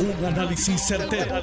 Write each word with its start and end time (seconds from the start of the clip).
Un 0.00 0.24
análisis 0.24 0.80
certero, 0.80 1.42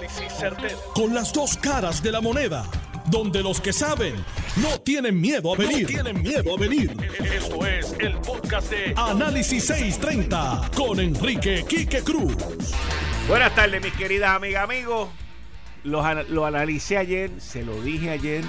Con 0.93 1.13
las 1.13 1.33
dos 1.33 1.57
caras 1.57 2.01
de 2.01 2.09
la 2.09 2.21
moneda. 2.21 2.65
Donde 3.07 3.43
los 3.43 3.59
que 3.59 3.73
saben 3.73 4.15
no 4.55 4.79
tienen 4.79 5.19
miedo 5.19 5.53
a 5.53 5.57
venir. 5.57 5.85
tienen 5.87 6.21
miedo 6.21 6.55
a 6.55 6.57
venir. 6.57 6.95
Esto 7.19 7.65
es 7.65 7.93
el 7.99 8.13
podcast 8.19 8.71
de 8.71 8.93
Análisis 8.95 9.65
630 9.65 10.71
con 10.73 11.01
Enrique 11.01 11.65
Quique 11.67 12.01
Cruz. 12.01 12.33
Buenas 13.27 13.53
tardes, 13.55 13.83
mis 13.83 13.93
queridas 13.93 14.29
amigas, 14.29 14.63
amigos. 14.63 15.09
Lo, 15.83 16.01
lo 16.29 16.45
analicé 16.45 16.97
ayer, 16.97 17.31
se 17.39 17.63
lo 17.63 17.81
dije 17.81 18.09
ayer. 18.09 18.45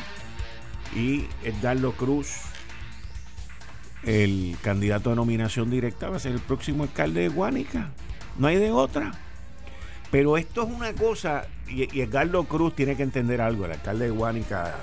Y 0.94 1.24
Edgardo 1.42 1.92
Cruz, 1.92 2.28
el 4.04 4.56
candidato 4.62 5.10
de 5.10 5.16
nominación 5.16 5.68
directa, 5.68 6.08
va 6.08 6.16
a 6.16 6.20
ser 6.20 6.30
el 6.32 6.40
próximo 6.40 6.84
alcalde 6.84 7.22
de 7.22 7.28
Guánica. 7.28 7.90
No 8.38 8.46
hay 8.46 8.56
de 8.56 8.70
otra. 8.70 9.25
Pero 10.10 10.36
esto 10.36 10.62
es 10.62 10.68
una 10.68 10.92
cosa, 10.92 11.46
y, 11.68 11.94
y 11.96 12.00
Edgardo 12.00 12.44
Cruz 12.44 12.74
tiene 12.74 12.96
que 12.96 13.02
entender 13.02 13.40
algo, 13.40 13.64
el 13.64 13.72
alcalde 13.72 14.06
de 14.06 14.10
Guánica 14.10 14.74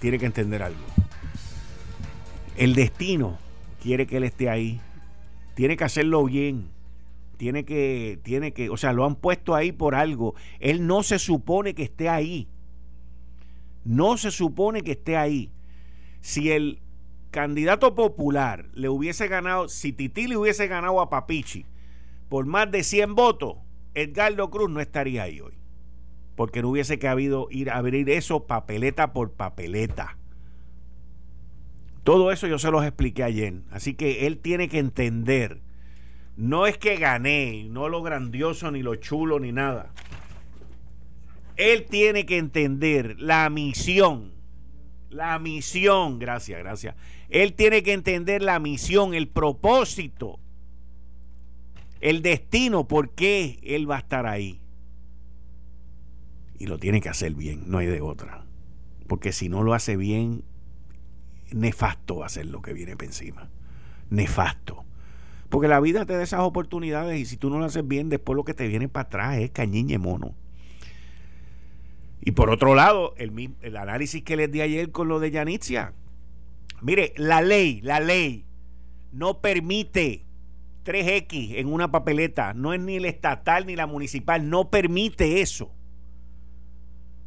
tiene 0.00 0.18
que 0.18 0.26
entender 0.26 0.62
algo. 0.62 0.84
El 2.56 2.74
destino 2.74 3.38
quiere 3.82 4.06
que 4.06 4.16
él 4.18 4.24
esté 4.24 4.50
ahí. 4.50 4.80
Tiene 5.54 5.76
que 5.76 5.84
hacerlo 5.84 6.24
bien. 6.24 6.70
Tiene 7.36 7.64
que, 7.64 8.18
tiene 8.24 8.52
que, 8.52 8.68
o 8.68 8.76
sea, 8.76 8.92
lo 8.92 9.04
han 9.04 9.14
puesto 9.14 9.54
ahí 9.54 9.70
por 9.70 9.94
algo. 9.94 10.34
Él 10.58 10.86
no 10.86 11.02
se 11.02 11.18
supone 11.18 11.74
que 11.74 11.84
esté 11.84 12.08
ahí. 12.08 12.48
No 13.84 14.16
se 14.16 14.32
supone 14.32 14.82
que 14.82 14.92
esté 14.92 15.16
ahí. 15.16 15.52
Si 16.20 16.50
el 16.50 16.80
candidato 17.30 17.94
popular 17.94 18.66
le 18.74 18.88
hubiese 18.88 19.28
ganado, 19.28 19.68
si 19.68 19.92
Titi 19.92 20.26
le 20.26 20.36
hubiese 20.36 20.66
ganado 20.66 21.00
a 21.00 21.10
Papichi 21.10 21.64
por 22.28 22.44
más 22.44 22.70
de 22.70 22.82
100 22.82 23.14
votos, 23.14 23.56
Edgardo 23.98 24.50
Cruz 24.50 24.70
no 24.70 24.80
estaría 24.80 25.24
ahí 25.24 25.40
hoy. 25.40 25.54
Porque 26.36 26.62
no 26.62 26.68
hubiese 26.68 26.98
que 26.98 27.08
habido 27.08 27.48
ir 27.50 27.70
a 27.70 27.78
abrir 27.78 28.08
eso 28.10 28.46
papeleta 28.46 29.12
por 29.12 29.32
papeleta. 29.32 30.16
Todo 32.04 32.30
eso 32.30 32.46
yo 32.46 32.60
se 32.60 32.70
los 32.70 32.84
expliqué 32.84 33.24
ayer. 33.24 33.62
Así 33.70 33.94
que 33.94 34.26
él 34.26 34.38
tiene 34.38 34.68
que 34.68 34.78
entender. 34.78 35.60
No 36.36 36.68
es 36.68 36.78
que 36.78 36.96
gané, 36.96 37.64
no 37.68 37.88
lo 37.88 38.02
grandioso, 38.02 38.70
ni 38.70 38.82
lo 38.82 38.94
chulo, 38.94 39.40
ni 39.40 39.50
nada. 39.50 39.92
Él 41.56 41.86
tiene 41.86 42.24
que 42.24 42.38
entender 42.38 43.16
la 43.18 43.50
misión. 43.50 44.32
La 45.10 45.40
misión, 45.40 46.20
gracias, 46.20 46.60
gracias. 46.60 46.94
Él 47.30 47.54
tiene 47.54 47.82
que 47.82 47.94
entender 47.94 48.42
la 48.42 48.60
misión, 48.60 49.12
el 49.12 49.26
propósito 49.26 50.38
el 52.00 52.22
destino, 52.22 52.86
por 52.86 53.10
qué 53.10 53.58
él 53.62 53.90
va 53.90 53.96
a 53.96 54.00
estar 54.00 54.26
ahí. 54.26 54.60
Y 56.58 56.66
lo 56.66 56.78
tiene 56.78 57.00
que 57.00 57.08
hacer 57.08 57.34
bien, 57.34 57.64
no 57.66 57.78
hay 57.78 57.86
de 57.86 58.00
otra. 58.00 58.44
Porque 59.06 59.32
si 59.32 59.48
no 59.48 59.62
lo 59.62 59.74
hace 59.74 59.96
bien, 59.96 60.42
nefasto 61.52 62.16
va 62.16 62.26
a 62.26 62.30
ser 62.30 62.46
lo 62.46 62.62
que 62.62 62.72
viene 62.72 62.96
por 62.96 63.06
encima. 63.06 63.48
Nefasto. 64.10 64.84
Porque 65.48 65.68
la 65.68 65.80
vida 65.80 66.04
te 66.04 66.14
da 66.14 66.22
esas 66.22 66.40
oportunidades 66.40 67.18
y 67.18 67.24
si 67.24 67.36
tú 67.36 67.48
no 67.48 67.58
lo 67.58 67.64
haces 67.64 67.86
bien, 67.86 68.08
después 68.08 68.36
lo 68.36 68.44
que 68.44 68.54
te 68.54 68.68
viene 68.68 68.88
para 68.88 69.06
atrás 69.06 69.38
es 69.38 69.50
cañiñe 69.50 69.98
mono. 69.98 70.34
Y 72.20 72.32
por 72.32 72.50
otro 72.50 72.74
lado, 72.74 73.14
el, 73.16 73.54
el 73.62 73.76
análisis 73.76 74.22
que 74.22 74.36
les 74.36 74.50
di 74.50 74.60
ayer 74.60 74.90
con 74.90 75.08
lo 75.08 75.20
de 75.20 75.30
Yanitzia. 75.30 75.94
Mire, 76.82 77.14
la 77.16 77.40
ley, 77.40 77.80
la 77.82 78.00
ley 78.00 78.44
no 79.12 79.40
permite 79.40 80.26
3X 80.88 81.56
en 81.58 81.70
una 81.70 81.90
papeleta, 81.90 82.54
no 82.54 82.72
es 82.72 82.80
ni 82.80 82.96
el 82.96 83.04
estatal 83.04 83.66
ni 83.66 83.76
la 83.76 83.86
municipal, 83.86 84.48
no 84.48 84.70
permite 84.70 85.42
eso. 85.42 85.70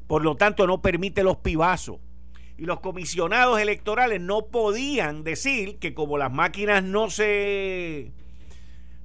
Por 0.07 0.23
lo 0.23 0.35
tanto, 0.35 0.65
no 0.65 0.81
permite 0.81 1.23
los 1.23 1.37
pibazos. 1.37 1.99
Y 2.57 2.65
los 2.65 2.79
comisionados 2.79 3.59
electorales 3.59 4.19
no 4.19 4.47
podían 4.47 5.23
decir 5.23 5.77
que 5.77 5.93
como 5.93 6.17
las 6.17 6.31
máquinas 6.31 6.83
no 6.83 7.11
se 7.11 8.11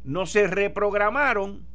no 0.05 0.25
se 0.25 0.47
reprogramaron 0.47 1.67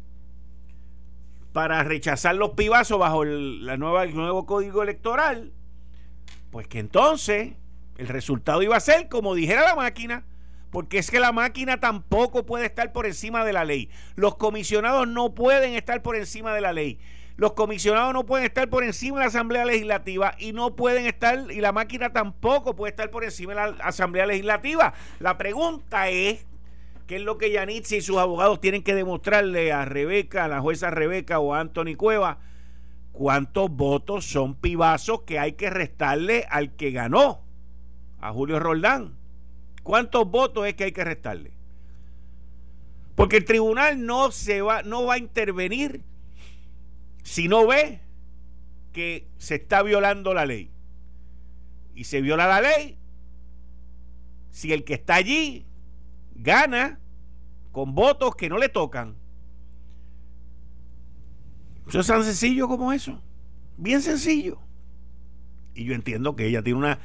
para 1.53 1.83
rechazar 1.83 2.35
los 2.35 2.51
pibazos 2.51 2.97
bajo 2.97 3.25
la 3.25 3.77
nueva, 3.77 4.03
el 4.03 4.15
nuevo 4.15 4.45
código 4.45 4.81
electoral, 4.81 5.51
pues 6.49 6.67
que 6.67 6.79
entonces 6.79 7.53
el 7.97 8.07
resultado 8.07 8.63
iba 8.63 8.75
a 8.75 8.79
ser 8.79 9.07
como 9.07 9.35
dijera 9.35 9.61
la 9.61 9.75
máquina 9.75 10.23
porque 10.71 10.97
es 10.97 11.11
que 11.11 11.19
la 11.19 11.31
máquina 11.31 11.79
tampoco 11.79 12.45
puede 12.45 12.65
estar 12.65 12.91
por 12.93 13.05
encima 13.05 13.43
de 13.43 13.53
la 13.53 13.65
ley. 13.65 13.89
Los 14.15 14.35
comisionados 14.35 15.07
no 15.07 15.35
pueden 15.35 15.73
estar 15.73 16.01
por 16.01 16.15
encima 16.15 16.53
de 16.53 16.61
la 16.61 16.73
ley. 16.73 16.99
Los 17.35 17.53
comisionados 17.53 18.13
no 18.13 18.25
pueden 18.25 18.45
estar 18.45 18.69
por 18.69 18.83
encima 18.83 19.17
de 19.17 19.25
la 19.25 19.29
Asamblea 19.29 19.65
Legislativa 19.65 20.35
y 20.37 20.53
no 20.53 20.75
pueden 20.75 21.07
estar, 21.07 21.51
y 21.51 21.59
la 21.59 21.71
máquina 21.71 22.13
tampoco 22.13 22.75
puede 22.75 22.91
estar 22.91 23.09
por 23.09 23.23
encima 23.23 23.53
de 23.53 23.71
la 23.77 23.83
Asamblea 23.83 24.25
Legislativa. 24.25 24.93
La 25.19 25.37
pregunta 25.37 26.09
es, 26.09 26.45
¿qué 27.07 27.17
es 27.17 27.21
lo 27.21 27.37
que 27.37 27.51
Yanitzi 27.51 27.97
y 27.97 28.01
sus 28.01 28.17
abogados 28.17 28.61
tienen 28.61 28.83
que 28.83 28.95
demostrarle 28.95 29.73
a 29.73 29.85
Rebeca, 29.85 30.45
a 30.45 30.47
la 30.47 30.61
jueza 30.61 30.89
Rebeca 30.89 31.39
o 31.39 31.53
a 31.53 31.59
Anthony 31.59 31.95
Cueva? 31.97 32.39
¿Cuántos 33.11 33.71
votos 33.71 34.25
son 34.25 34.55
pibazos 34.55 35.23
que 35.23 35.37
hay 35.37 35.53
que 35.53 35.69
restarle 35.69 36.45
al 36.49 36.75
que 36.75 36.91
ganó? 36.91 37.41
A 38.19 38.31
Julio 38.31 38.59
Roldán. 38.59 39.20
¿Cuántos 39.83 40.29
votos 40.29 40.67
es 40.67 40.75
que 40.75 40.85
hay 40.85 40.91
que 40.91 41.03
restarle? 41.03 41.51
Porque 43.15 43.37
el 43.37 43.45
tribunal 43.45 44.05
no 44.05 44.31
se 44.31 44.61
va, 44.61 44.83
no 44.83 45.05
va 45.05 45.15
a 45.15 45.17
intervenir 45.17 46.03
si 47.23 47.47
no 47.47 47.67
ve 47.67 48.01
que 48.93 49.27
se 49.37 49.55
está 49.55 49.83
violando 49.83 50.33
la 50.33 50.45
ley. 50.45 50.71
Y 51.93 52.05
se 52.05 52.21
viola 52.21 52.47
la 52.47 52.61
ley 52.61 52.97
si 54.51 54.73
el 54.73 54.83
que 54.83 54.93
está 54.93 55.15
allí 55.15 55.65
gana 56.35 56.99
con 57.71 57.95
votos 57.95 58.35
que 58.35 58.49
no 58.49 58.57
le 58.57 58.69
tocan. 58.69 59.15
Eso 61.87 61.99
es 61.99 62.07
tan 62.07 62.23
sencillo 62.23 62.67
como 62.67 62.93
eso. 62.93 63.21
Bien 63.77 64.01
sencillo. 64.01 64.59
Y 65.73 65.85
yo 65.85 65.93
entiendo 65.93 66.35
que 66.35 66.47
ella 66.47 66.61
tiene 66.61 66.79
una 66.79 66.99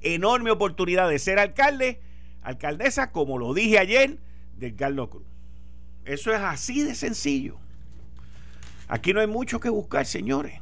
enorme 0.00 0.50
oportunidad 0.50 1.08
de 1.08 1.18
ser 1.18 1.38
alcalde 1.38 2.00
alcaldesa, 2.42 3.12
como 3.12 3.38
lo 3.38 3.54
dije 3.54 3.78
ayer, 3.78 4.18
de 4.56 4.74
Carlos 4.74 5.08
Cruz. 5.08 5.26
Eso 6.04 6.32
es 6.32 6.40
así 6.40 6.82
de 6.82 6.94
sencillo. 6.94 7.56
Aquí 8.88 9.12
no 9.12 9.20
hay 9.20 9.26
mucho 9.26 9.60
que 9.60 9.68
buscar, 9.68 10.06
señores. 10.06 10.60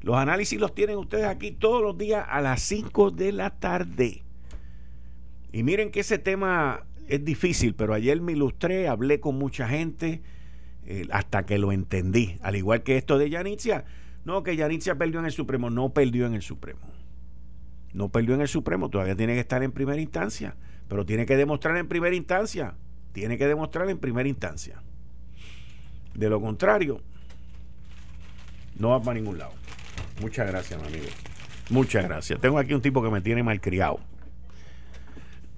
Los 0.00 0.16
análisis 0.16 0.60
los 0.60 0.74
tienen 0.74 0.96
ustedes 0.96 1.24
aquí 1.24 1.50
todos 1.50 1.82
los 1.82 1.98
días 1.98 2.24
a 2.28 2.40
las 2.40 2.62
5 2.62 3.10
de 3.10 3.32
la 3.32 3.50
tarde. 3.50 4.22
Y 5.52 5.62
miren 5.62 5.90
que 5.90 6.00
ese 6.00 6.18
tema 6.18 6.84
es 7.08 7.24
difícil, 7.24 7.74
pero 7.74 7.94
ayer 7.94 8.20
me 8.20 8.32
ilustré, 8.32 8.86
hablé 8.86 9.18
con 9.18 9.36
mucha 9.36 9.66
gente 9.66 10.22
eh, 10.86 11.08
hasta 11.10 11.44
que 11.44 11.58
lo 11.58 11.72
entendí. 11.72 12.36
Al 12.42 12.56
igual 12.56 12.82
que 12.82 12.96
esto 12.96 13.18
de 13.18 13.30
Yanitzia. 13.30 13.84
No, 14.24 14.42
que 14.42 14.56
Yanitzia 14.56 14.96
perdió 14.96 15.18
en 15.20 15.26
el 15.26 15.32
Supremo. 15.32 15.70
No 15.70 15.90
perdió 15.90 16.26
en 16.26 16.34
el 16.34 16.42
Supremo. 16.42 16.80
No 17.98 18.10
perdió 18.10 18.36
en 18.36 18.42
el 18.42 18.46
Supremo, 18.46 18.90
todavía 18.90 19.16
tiene 19.16 19.34
que 19.34 19.40
estar 19.40 19.60
en 19.64 19.72
primera 19.72 20.00
instancia, 20.00 20.54
pero 20.86 21.04
tiene 21.04 21.26
que 21.26 21.36
demostrar 21.36 21.76
en 21.78 21.88
primera 21.88 22.14
instancia, 22.14 22.74
tiene 23.12 23.36
que 23.36 23.48
demostrar 23.48 23.90
en 23.90 23.98
primera 23.98 24.28
instancia. 24.28 24.80
De 26.14 26.30
lo 26.30 26.40
contrario, 26.40 27.00
no 28.78 28.90
va 28.90 29.02
para 29.02 29.18
ningún 29.18 29.38
lado. 29.38 29.50
Muchas 30.20 30.46
gracias, 30.46 30.80
mi 30.80 30.86
amigo. 30.86 31.06
Muchas 31.70 32.04
gracias. 32.04 32.40
Tengo 32.40 32.60
aquí 32.60 32.72
un 32.72 32.82
tipo 32.82 33.02
que 33.02 33.10
me 33.10 33.20
tiene 33.20 33.42
mal 33.42 33.60
criado. 33.60 33.98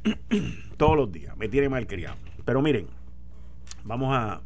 Todos 0.78 0.96
los 0.96 1.12
días, 1.12 1.36
me 1.36 1.46
tiene 1.46 1.68
mal 1.68 1.86
criado. 1.86 2.16
Pero 2.46 2.62
miren, 2.62 2.86
vamos 3.84 4.16
a... 4.16 4.40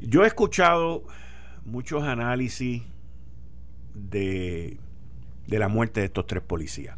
Yo 0.00 0.24
he 0.24 0.26
escuchado 0.26 1.04
muchos 1.64 2.02
análisis 2.02 2.82
de 3.94 4.80
de 5.46 5.58
la 5.58 5.68
muerte 5.68 6.00
de 6.00 6.06
estos 6.06 6.26
tres 6.26 6.42
policías. 6.42 6.96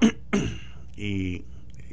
y 0.96 1.44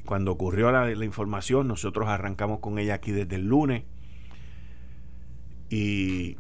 cuando 0.06 0.32
ocurrió 0.32 0.72
la, 0.72 1.06
información, 1.06 1.68
nosotros 1.68 2.08
arrancamos 2.08 2.60
con 2.60 2.80
ella 2.80 2.96
aquí 2.96 3.12
desde 3.12 3.36
el 3.36 3.48
lunes. 3.48 3.84
Y 5.70 6.36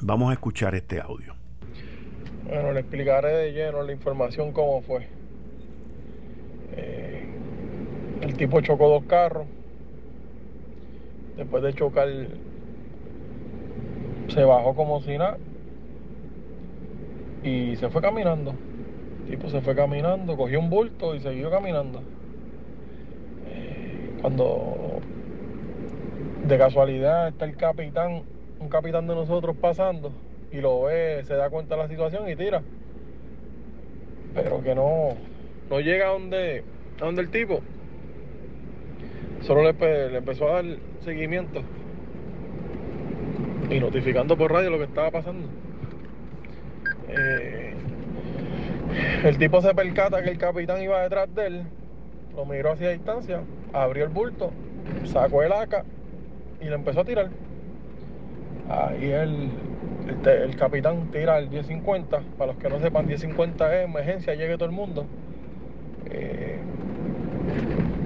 vamos 0.00 0.30
a 0.30 0.32
escuchar 0.32 0.74
este 0.74 1.00
audio. 1.00 1.34
Bueno, 2.48 2.72
le 2.72 2.80
explicaré 2.80 3.28
de 3.28 3.52
lleno 3.52 3.82
la 3.82 3.92
información 3.92 4.52
cómo 4.52 4.80
fue. 4.80 5.06
Eh, 6.72 7.28
el 8.22 8.34
tipo 8.38 8.60
chocó 8.62 8.88
dos 8.88 9.04
carros. 9.04 9.46
Después 11.36 11.62
de 11.62 11.74
chocar, 11.74 12.08
se 14.28 14.44
bajó 14.44 14.74
como 14.74 15.02
si 15.02 15.18
nada 15.18 15.36
y 17.42 17.76
se 17.76 17.88
fue 17.88 18.02
caminando. 18.02 18.54
El 19.24 19.36
tipo 19.36 19.48
se 19.48 19.60
fue 19.60 19.74
caminando, 19.74 20.36
cogió 20.36 20.58
un 20.58 20.70
bulto 20.70 21.14
y 21.14 21.20
siguió 21.20 21.50
caminando. 21.50 22.02
Eh, 23.46 24.18
cuando 24.20 25.00
de 26.46 26.58
casualidad 26.58 27.28
está 27.28 27.44
el 27.44 27.56
capitán, 27.56 28.22
un 28.58 28.68
capitán 28.68 29.06
de 29.06 29.14
nosotros 29.14 29.56
pasando 29.60 30.12
y 30.52 30.60
lo 30.60 30.82
ve, 30.82 31.22
se 31.24 31.34
da 31.34 31.48
cuenta 31.50 31.76
de 31.76 31.82
la 31.82 31.88
situación 31.88 32.28
y 32.28 32.36
tira. 32.36 32.62
Pero 34.34 34.62
que 34.62 34.74
no, 34.74 35.14
no 35.68 35.80
llega 35.80 36.08
a 36.08 36.12
donde, 36.12 36.64
a 37.00 37.04
donde 37.04 37.22
el 37.22 37.30
tipo. 37.30 37.60
Solo 39.42 39.62
le, 39.62 39.72
le 40.10 40.18
empezó 40.18 40.48
a 40.48 40.62
dar 40.62 40.64
seguimiento 41.04 41.62
y 43.70 43.78
notificando 43.78 44.36
por 44.36 44.52
radio 44.52 44.70
lo 44.70 44.78
que 44.78 44.84
estaba 44.84 45.10
pasando. 45.10 45.48
Eh, 47.16 47.74
el 49.24 49.38
tipo 49.38 49.60
se 49.60 49.74
percata 49.74 50.22
que 50.22 50.30
el 50.30 50.38
capitán 50.38 50.82
iba 50.82 51.02
detrás 51.02 51.34
de 51.34 51.46
él, 51.46 51.62
lo 52.34 52.44
miró 52.44 52.72
hacia 52.72 52.90
distancia, 52.90 53.40
abrió 53.72 54.04
el 54.04 54.10
bulto, 54.10 54.50
sacó 55.04 55.42
el 55.42 55.52
AK 55.52 55.84
y 56.60 56.64
le 56.66 56.74
empezó 56.74 57.00
a 57.00 57.04
tirar. 57.04 57.28
Ahí 58.68 59.10
el, 59.10 59.50
el, 60.24 60.56
capitán 60.56 61.10
tira 61.10 61.38
el 61.38 61.50
1050. 61.50 62.20
Para 62.38 62.52
los 62.52 62.62
que 62.62 62.68
no 62.68 62.80
sepan, 62.80 63.06
1050 63.06 63.76
es 63.76 63.84
emergencia, 63.84 64.34
llegue 64.34 64.54
todo 64.54 64.66
el 64.66 64.74
mundo. 64.74 65.06
Eh, 66.10 66.58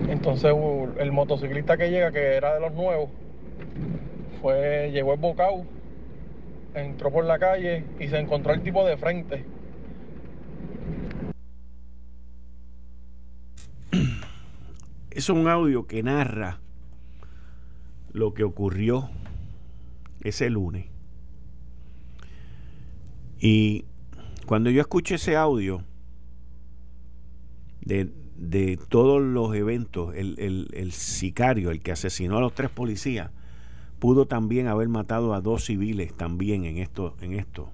entonces 0.08 0.54
el 0.98 1.12
motociclista 1.12 1.76
que 1.76 1.90
llega, 1.90 2.12
que 2.12 2.36
era 2.36 2.54
de 2.54 2.60
los 2.60 2.72
nuevos, 2.72 3.10
fue, 4.40 4.90
llegó 4.92 5.16
Bocau, 5.16 5.64
entró 6.74 7.10
por 7.10 7.24
la 7.24 7.38
calle 7.38 7.84
y 7.98 8.08
se 8.08 8.18
encontró 8.18 8.52
el 8.52 8.62
tipo 8.62 8.84
de 8.84 8.96
frente. 8.96 9.44
Es 15.10 15.28
un 15.28 15.46
audio 15.46 15.86
que 15.86 16.02
narra 16.02 16.60
lo 18.12 18.34
que 18.34 18.42
ocurrió 18.44 19.10
ese 20.22 20.50
lunes. 20.50 20.86
Y 23.38 23.84
cuando 24.46 24.70
yo 24.70 24.80
escuché 24.80 25.16
ese 25.16 25.36
audio 25.36 25.84
de, 27.82 28.10
todos 28.88 29.20
los 29.22 29.54
eventos, 29.54 30.14
el, 30.14 30.68
el, 30.72 30.92
sicario, 30.92 31.70
el 31.70 31.80
que 31.80 31.92
asesinó 31.92 32.38
a 32.38 32.40
los 32.40 32.54
tres 32.54 32.70
policías, 32.70 33.30
pudo 34.04 34.26
también 34.26 34.66
haber 34.66 34.90
matado 34.90 35.32
a 35.32 35.40
dos 35.40 35.64
civiles 35.64 36.12
también 36.12 36.66
en 36.66 36.76
esto, 36.76 37.16
en 37.22 37.32
esto. 37.32 37.70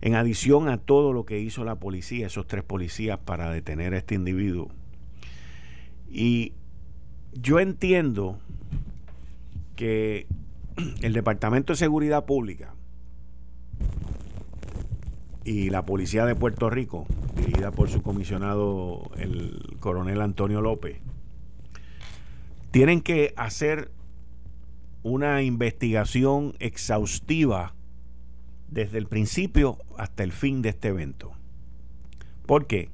En 0.00 0.14
adición 0.14 0.68
a 0.68 0.78
todo 0.78 1.12
lo 1.12 1.26
que 1.26 1.40
hizo 1.40 1.64
la 1.64 1.74
policía, 1.80 2.28
esos 2.28 2.46
tres 2.46 2.62
policías 2.62 3.18
para 3.18 3.50
detener 3.50 3.92
a 3.92 3.98
este 3.98 4.14
individuo. 4.14 4.68
Y 6.08 6.52
yo 7.32 7.58
entiendo 7.58 8.38
que 9.74 10.28
el 11.02 11.12
Departamento 11.12 11.72
de 11.72 11.78
Seguridad 11.78 12.24
Pública 12.24 12.72
y 15.44 15.70
la 15.70 15.84
Policía 15.84 16.24
de 16.24 16.36
Puerto 16.36 16.70
Rico, 16.70 17.04
dirigida 17.34 17.72
por 17.72 17.88
su 17.90 18.00
comisionado, 18.00 19.10
el 19.16 19.76
coronel 19.80 20.20
Antonio 20.20 20.60
López, 20.60 20.98
tienen 22.70 23.00
que 23.00 23.34
hacer 23.36 23.90
una 25.08 25.40
investigación 25.42 26.56
exhaustiva 26.58 27.76
desde 28.66 28.98
el 28.98 29.06
principio 29.06 29.78
hasta 29.96 30.24
el 30.24 30.32
fin 30.32 30.62
de 30.62 30.70
este 30.70 30.88
evento. 30.88 31.32
¿Por 32.44 32.66
qué? 32.66 32.90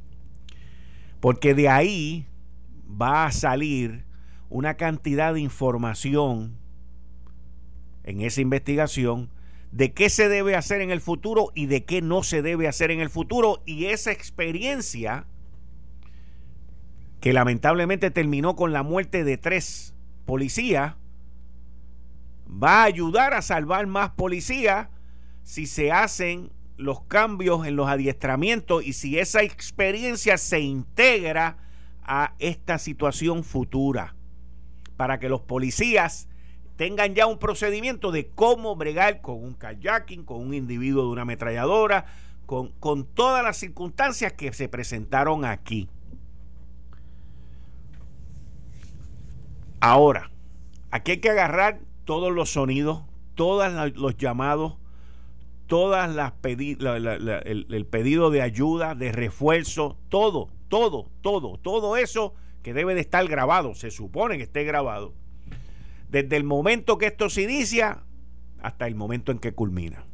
Porque 1.20 1.54
de 1.54 1.70
ahí 1.70 2.26
va 2.86 3.24
a 3.24 3.32
salir 3.32 4.04
una 4.50 4.74
cantidad 4.74 5.32
de 5.32 5.40
información 5.40 6.58
en 8.04 8.20
esa 8.20 8.42
investigación 8.42 9.30
de 9.70 9.94
qué 9.94 10.10
se 10.10 10.28
debe 10.28 10.54
hacer 10.54 10.82
en 10.82 10.90
el 10.90 11.00
futuro 11.00 11.50
y 11.54 11.64
de 11.64 11.86
qué 11.86 12.02
no 12.02 12.22
se 12.22 12.42
debe 12.42 12.68
hacer 12.68 12.90
en 12.90 13.00
el 13.00 13.08
futuro. 13.08 13.62
Y 13.64 13.86
esa 13.86 14.12
experiencia 14.12 15.24
que 17.22 17.32
lamentablemente 17.32 18.10
terminó 18.10 18.54
con 18.54 18.74
la 18.74 18.82
muerte 18.82 19.24
de 19.24 19.38
tres 19.38 19.94
policías, 20.26 20.96
va 22.52 22.82
a 22.82 22.84
ayudar 22.84 23.34
a 23.34 23.42
salvar 23.42 23.86
más 23.86 24.10
policías 24.10 24.88
si 25.42 25.66
se 25.66 25.90
hacen 25.90 26.50
los 26.76 27.02
cambios 27.02 27.66
en 27.66 27.76
los 27.76 27.88
adiestramientos 27.88 28.84
y 28.84 28.92
si 28.92 29.18
esa 29.18 29.42
experiencia 29.42 30.38
se 30.38 30.60
integra 30.60 31.56
a 32.02 32.34
esta 32.38 32.78
situación 32.78 33.44
futura 33.44 34.14
para 34.96 35.18
que 35.18 35.28
los 35.28 35.40
policías 35.40 36.28
tengan 36.76 37.14
ya 37.14 37.26
un 37.26 37.38
procedimiento 37.38 38.10
de 38.10 38.28
cómo 38.28 38.76
bregar 38.76 39.20
con 39.20 39.42
un 39.42 39.54
kayaking, 39.54 40.24
con 40.24 40.40
un 40.40 40.54
individuo 40.54 41.04
de 41.04 41.10
una 41.10 41.22
ametralladora, 41.22 42.06
con, 42.46 42.68
con 42.80 43.04
todas 43.04 43.44
las 43.44 43.56
circunstancias 43.56 44.32
que 44.32 44.52
se 44.52 44.68
presentaron 44.68 45.44
aquí. 45.44 45.88
Ahora, 49.80 50.30
aquí 50.90 51.12
hay 51.12 51.18
que 51.18 51.30
agarrar 51.30 51.80
todos 52.04 52.32
los 52.32 52.50
sonidos, 52.50 53.02
todos 53.34 53.94
los 53.94 54.16
llamados, 54.16 54.74
todas 55.66 56.14
las 56.14 56.32
el, 56.42 57.66
el 57.70 57.86
pedido 57.86 58.30
de 58.30 58.42
ayuda, 58.42 58.94
de 58.94 59.12
refuerzo, 59.12 59.96
todo, 60.08 60.50
todo, 60.68 61.08
todo, 61.22 61.58
todo 61.58 61.96
eso 61.96 62.34
que 62.62 62.74
debe 62.74 62.94
de 62.94 63.00
estar 63.00 63.26
grabado, 63.26 63.74
se 63.74 63.90
supone 63.90 64.36
que 64.36 64.44
esté 64.44 64.64
grabado, 64.64 65.14
desde 66.08 66.36
el 66.36 66.44
momento 66.44 66.98
que 66.98 67.06
esto 67.06 67.28
se 67.30 67.42
inicia 67.42 68.04
hasta 68.60 68.86
el 68.86 68.94
momento 68.94 69.32
en 69.32 69.38
que 69.38 69.52
culmina. 69.52 70.04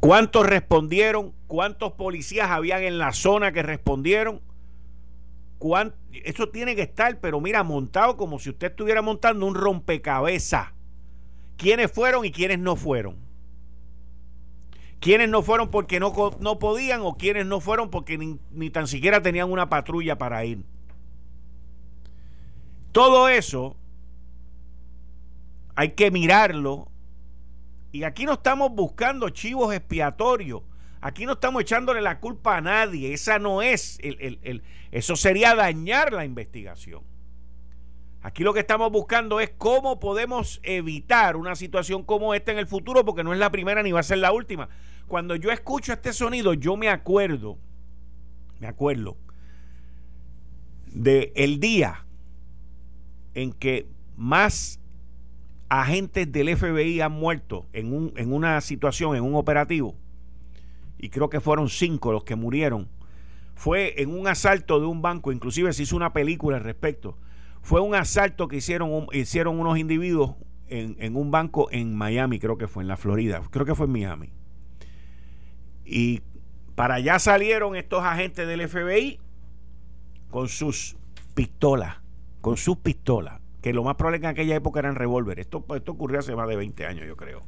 ¿Cuántos 0.00 0.46
respondieron? 0.46 1.32
¿Cuántos 1.46 1.92
policías 1.92 2.50
habían 2.50 2.82
en 2.82 2.98
la 2.98 3.12
zona 3.12 3.52
que 3.52 3.62
respondieron? 3.62 4.40
Eso 6.12 6.48
tiene 6.50 6.76
que 6.76 6.82
estar, 6.82 7.20
pero 7.20 7.40
mira, 7.40 7.62
montado 7.62 8.16
como 8.16 8.38
si 8.38 8.50
usted 8.50 8.70
estuviera 8.70 9.02
montando 9.02 9.46
un 9.46 9.54
rompecabezas. 9.54 10.68
¿Quiénes 11.56 11.90
fueron 11.90 12.24
y 12.24 12.32
quiénes 12.32 12.58
no 12.58 12.76
fueron? 12.76 13.16
¿Quiénes 15.00 15.28
no 15.28 15.42
fueron 15.42 15.70
porque 15.70 16.00
no, 16.00 16.12
no 16.40 16.58
podían 16.58 17.02
o 17.02 17.16
quiénes 17.16 17.46
no 17.46 17.60
fueron 17.60 17.90
porque 17.90 18.18
ni, 18.18 18.38
ni 18.52 18.70
tan 18.70 18.86
siquiera 18.86 19.22
tenían 19.22 19.50
una 19.50 19.68
patrulla 19.68 20.16
para 20.18 20.44
ir? 20.44 20.64
Todo 22.92 23.28
eso 23.28 23.76
hay 25.74 25.90
que 25.90 26.10
mirarlo. 26.10 26.88
Y 27.92 28.04
aquí 28.04 28.24
no 28.24 28.34
estamos 28.34 28.72
buscando 28.72 29.28
chivos 29.30 29.74
expiatorios. 29.74 30.62
Aquí 31.04 31.26
no 31.26 31.32
estamos 31.32 31.60
echándole 31.60 32.00
la 32.00 32.18
culpa 32.18 32.56
a 32.56 32.60
nadie. 32.62 33.12
Esa 33.12 33.38
no 33.38 33.60
es. 33.60 33.98
El, 34.00 34.62
eso 34.90 35.16
sería 35.16 35.54
dañar 35.54 36.14
la 36.14 36.24
investigación. 36.24 37.02
Aquí 38.22 38.42
lo 38.42 38.54
que 38.54 38.60
estamos 38.60 38.90
buscando 38.90 39.38
es 39.38 39.50
cómo 39.58 40.00
podemos 40.00 40.60
evitar 40.62 41.36
una 41.36 41.56
situación 41.56 42.04
como 42.04 42.32
esta 42.32 42.52
en 42.52 42.58
el 42.58 42.66
futuro, 42.66 43.04
porque 43.04 43.22
no 43.22 43.34
es 43.34 43.38
la 43.38 43.52
primera 43.52 43.82
ni 43.82 43.92
va 43.92 44.00
a 44.00 44.02
ser 44.02 44.16
la 44.16 44.32
última. 44.32 44.70
Cuando 45.06 45.36
yo 45.36 45.50
escucho 45.50 45.92
este 45.92 46.14
sonido, 46.14 46.54
yo 46.54 46.74
me 46.78 46.88
acuerdo, 46.88 47.58
me 48.58 48.66
acuerdo 48.66 49.18
de 50.86 51.34
el 51.36 51.60
día 51.60 52.06
en 53.34 53.52
que 53.52 53.86
más 54.16 54.80
agentes 55.68 56.32
del 56.32 56.56
FBI 56.56 57.02
han 57.02 57.12
muerto 57.12 57.66
en, 57.74 57.92
un, 57.92 58.14
en 58.16 58.32
una 58.32 58.58
situación, 58.62 59.16
en 59.16 59.22
un 59.22 59.34
operativo 59.34 59.98
y 60.98 61.08
creo 61.08 61.28
que 61.28 61.40
fueron 61.40 61.68
cinco 61.68 62.12
los 62.12 62.24
que 62.24 62.36
murieron, 62.36 62.88
fue 63.54 64.00
en 64.02 64.10
un 64.10 64.26
asalto 64.26 64.80
de 64.80 64.86
un 64.86 65.02
banco, 65.02 65.32
inclusive 65.32 65.72
se 65.72 65.84
hizo 65.84 65.96
una 65.96 66.12
película 66.12 66.56
al 66.56 66.64
respecto. 66.64 67.16
Fue 67.62 67.80
un 67.80 67.94
asalto 67.94 68.48
que 68.48 68.56
hicieron, 68.56 69.06
hicieron 69.12 69.58
unos 69.58 69.78
individuos 69.78 70.34
en, 70.68 70.96
en, 70.98 71.16
un 71.16 71.30
banco 71.30 71.68
en 71.70 71.94
Miami, 71.94 72.38
creo 72.38 72.58
que 72.58 72.68
fue, 72.68 72.82
en 72.82 72.88
la 72.88 72.96
Florida, 72.96 73.42
creo 73.50 73.64
que 73.64 73.74
fue 73.74 73.86
en 73.86 73.92
Miami. 73.92 74.30
Y 75.84 76.22
para 76.74 76.94
allá 76.94 77.18
salieron 77.18 77.76
estos 77.76 78.02
agentes 78.02 78.46
del 78.48 78.68
FBI 78.68 79.20
con 80.30 80.48
sus 80.48 80.96
pistolas, 81.34 81.98
con 82.40 82.56
sus 82.56 82.78
pistolas, 82.78 83.40
que 83.62 83.72
lo 83.72 83.84
más 83.84 83.94
probable 83.94 84.20
que 84.20 84.26
en 84.26 84.30
aquella 84.30 84.56
época 84.56 84.80
eran 84.80 84.96
revólveres. 84.96 85.46
Esto, 85.46 85.64
esto 85.74 85.92
ocurrió 85.92 86.18
hace 86.18 86.34
más 86.34 86.48
de 86.48 86.56
20 86.56 86.86
años, 86.86 87.06
yo 87.06 87.16
creo. 87.16 87.42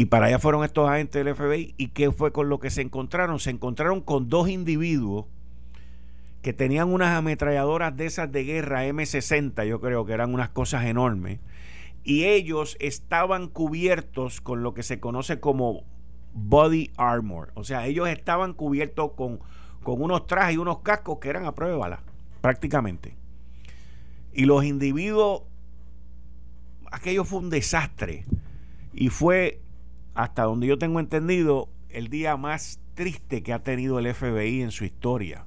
Y 0.00 0.06
para 0.06 0.28
allá 0.28 0.38
fueron 0.38 0.64
estos 0.64 0.88
agentes 0.88 1.22
del 1.22 1.34
FBI. 1.34 1.74
¿Y 1.76 1.88
qué 1.88 2.10
fue 2.10 2.32
con 2.32 2.48
lo 2.48 2.58
que 2.58 2.70
se 2.70 2.80
encontraron? 2.80 3.38
Se 3.38 3.50
encontraron 3.50 4.00
con 4.00 4.30
dos 4.30 4.48
individuos 4.48 5.26
que 6.40 6.54
tenían 6.54 6.90
unas 6.90 7.10
ametralladoras 7.10 7.94
de 7.94 8.06
esas 8.06 8.32
de 8.32 8.44
guerra 8.44 8.86
M60, 8.86 9.62
yo 9.66 9.78
creo 9.82 10.06
que 10.06 10.14
eran 10.14 10.32
unas 10.32 10.48
cosas 10.48 10.86
enormes. 10.86 11.38
Y 12.02 12.24
ellos 12.24 12.78
estaban 12.80 13.48
cubiertos 13.48 14.40
con 14.40 14.62
lo 14.62 14.72
que 14.72 14.82
se 14.82 15.00
conoce 15.00 15.38
como 15.38 15.84
body 16.32 16.92
armor. 16.96 17.52
O 17.54 17.62
sea, 17.62 17.86
ellos 17.86 18.08
estaban 18.08 18.54
cubiertos 18.54 19.12
con, 19.12 19.40
con 19.82 20.00
unos 20.00 20.26
trajes 20.26 20.54
y 20.54 20.56
unos 20.56 20.78
cascos 20.78 21.18
que 21.18 21.28
eran 21.28 21.44
a 21.44 21.54
prueba 21.54 21.74
de 21.74 21.78
bala, 21.78 22.02
prácticamente. 22.40 23.18
Y 24.32 24.46
los 24.46 24.64
individuos, 24.64 25.42
aquello 26.90 27.26
fue 27.26 27.40
un 27.40 27.50
desastre. 27.50 28.24
Y 28.94 29.10
fue, 29.10 29.60
hasta 30.14 30.44
donde 30.44 30.66
yo 30.66 30.78
tengo 30.78 31.00
entendido, 31.00 31.68
el 31.88 32.08
día 32.08 32.36
más 32.36 32.80
triste 32.94 33.42
que 33.42 33.52
ha 33.52 33.62
tenido 33.62 33.98
el 33.98 34.12
FBI 34.12 34.62
en 34.62 34.70
su 34.70 34.84
historia. 34.84 35.46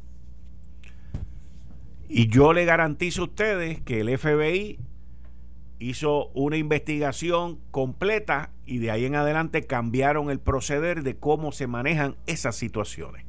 Y 2.10 2.28
yo 2.28 2.54
le 2.54 2.66
garantizo 2.66 3.22
a 3.22 3.26
ustedes 3.26 3.82
que 3.82 4.02
el 4.02 4.18
FBI 4.18 4.80
hizo 5.80 6.28
una 6.30 6.58
investigación 6.58 7.60
completa 7.72 8.52
y 8.66 8.78
de 8.78 8.92
ahí 8.92 9.06
en 9.06 9.16
adelante 9.16 9.66
cambiaron 9.66 10.30
el 10.30 10.40
proceder 10.40 11.04
de 11.04 11.18
cómo 11.18 11.52
se 11.52 11.68
manejan 11.68 12.16
esas 12.26 12.56
situaciones. 12.56 13.26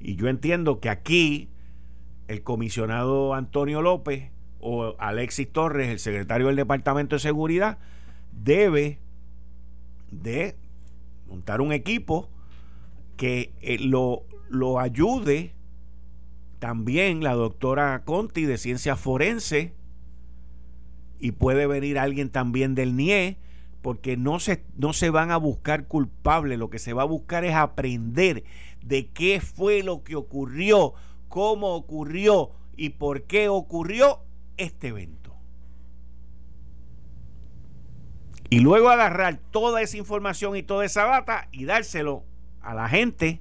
Y 0.00 0.16
yo 0.16 0.28
entiendo 0.28 0.80
que 0.80 0.90
aquí 0.90 1.48
el 2.28 2.42
comisionado 2.42 3.34
Antonio 3.34 3.80
López 3.80 4.30
o 4.60 4.94
Alexis 4.98 5.50
Torres, 5.50 5.88
el 5.88 5.98
secretario 5.98 6.48
del 6.48 6.56
Departamento 6.56 7.16
de 7.16 7.20
Seguridad, 7.20 7.78
debe 8.32 8.98
de 10.10 10.56
montar 11.28 11.60
un 11.60 11.72
equipo 11.72 12.28
que 13.16 13.52
eh, 13.60 13.78
lo, 13.78 14.24
lo 14.48 14.78
ayude 14.78 15.54
también 16.58 17.22
la 17.22 17.34
doctora 17.34 18.02
Conti 18.04 18.44
de 18.44 18.58
Ciencias 18.58 18.98
Forense 18.98 19.74
y 21.18 21.32
puede 21.32 21.66
venir 21.66 21.98
alguien 21.98 22.30
también 22.30 22.74
del 22.74 22.96
NIE 22.96 23.38
porque 23.82 24.16
no 24.16 24.40
se, 24.40 24.64
no 24.76 24.92
se 24.92 25.10
van 25.10 25.30
a 25.30 25.36
buscar 25.36 25.86
culpables, 25.86 26.58
lo 26.58 26.70
que 26.70 26.78
se 26.78 26.92
va 26.92 27.02
a 27.02 27.06
buscar 27.06 27.44
es 27.44 27.54
aprender 27.54 28.44
de 28.82 29.06
qué 29.08 29.40
fue 29.40 29.82
lo 29.82 30.02
que 30.02 30.16
ocurrió, 30.16 30.94
cómo 31.28 31.74
ocurrió 31.74 32.50
y 32.76 32.90
por 32.90 33.22
qué 33.22 33.48
ocurrió 33.48 34.20
este 34.56 34.88
evento. 34.88 35.25
Y 38.48 38.60
luego 38.60 38.90
agarrar 38.90 39.38
toda 39.50 39.82
esa 39.82 39.96
información 39.96 40.56
y 40.56 40.62
toda 40.62 40.84
esa 40.84 41.04
data 41.04 41.48
y 41.50 41.64
dárselo 41.64 42.24
a 42.60 42.74
la 42.74 42.88
gente 42.88 43.40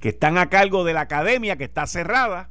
que 0.00 0.10
están 0.10 0.38
a 0.38 0.48
cargo 0.48 0.84
de 0.84 0.94
la 0.94 1.02
academia 1.02 1.56
que 1.56 1.64
está 1.64 1.86
cerrada 1.86 2.50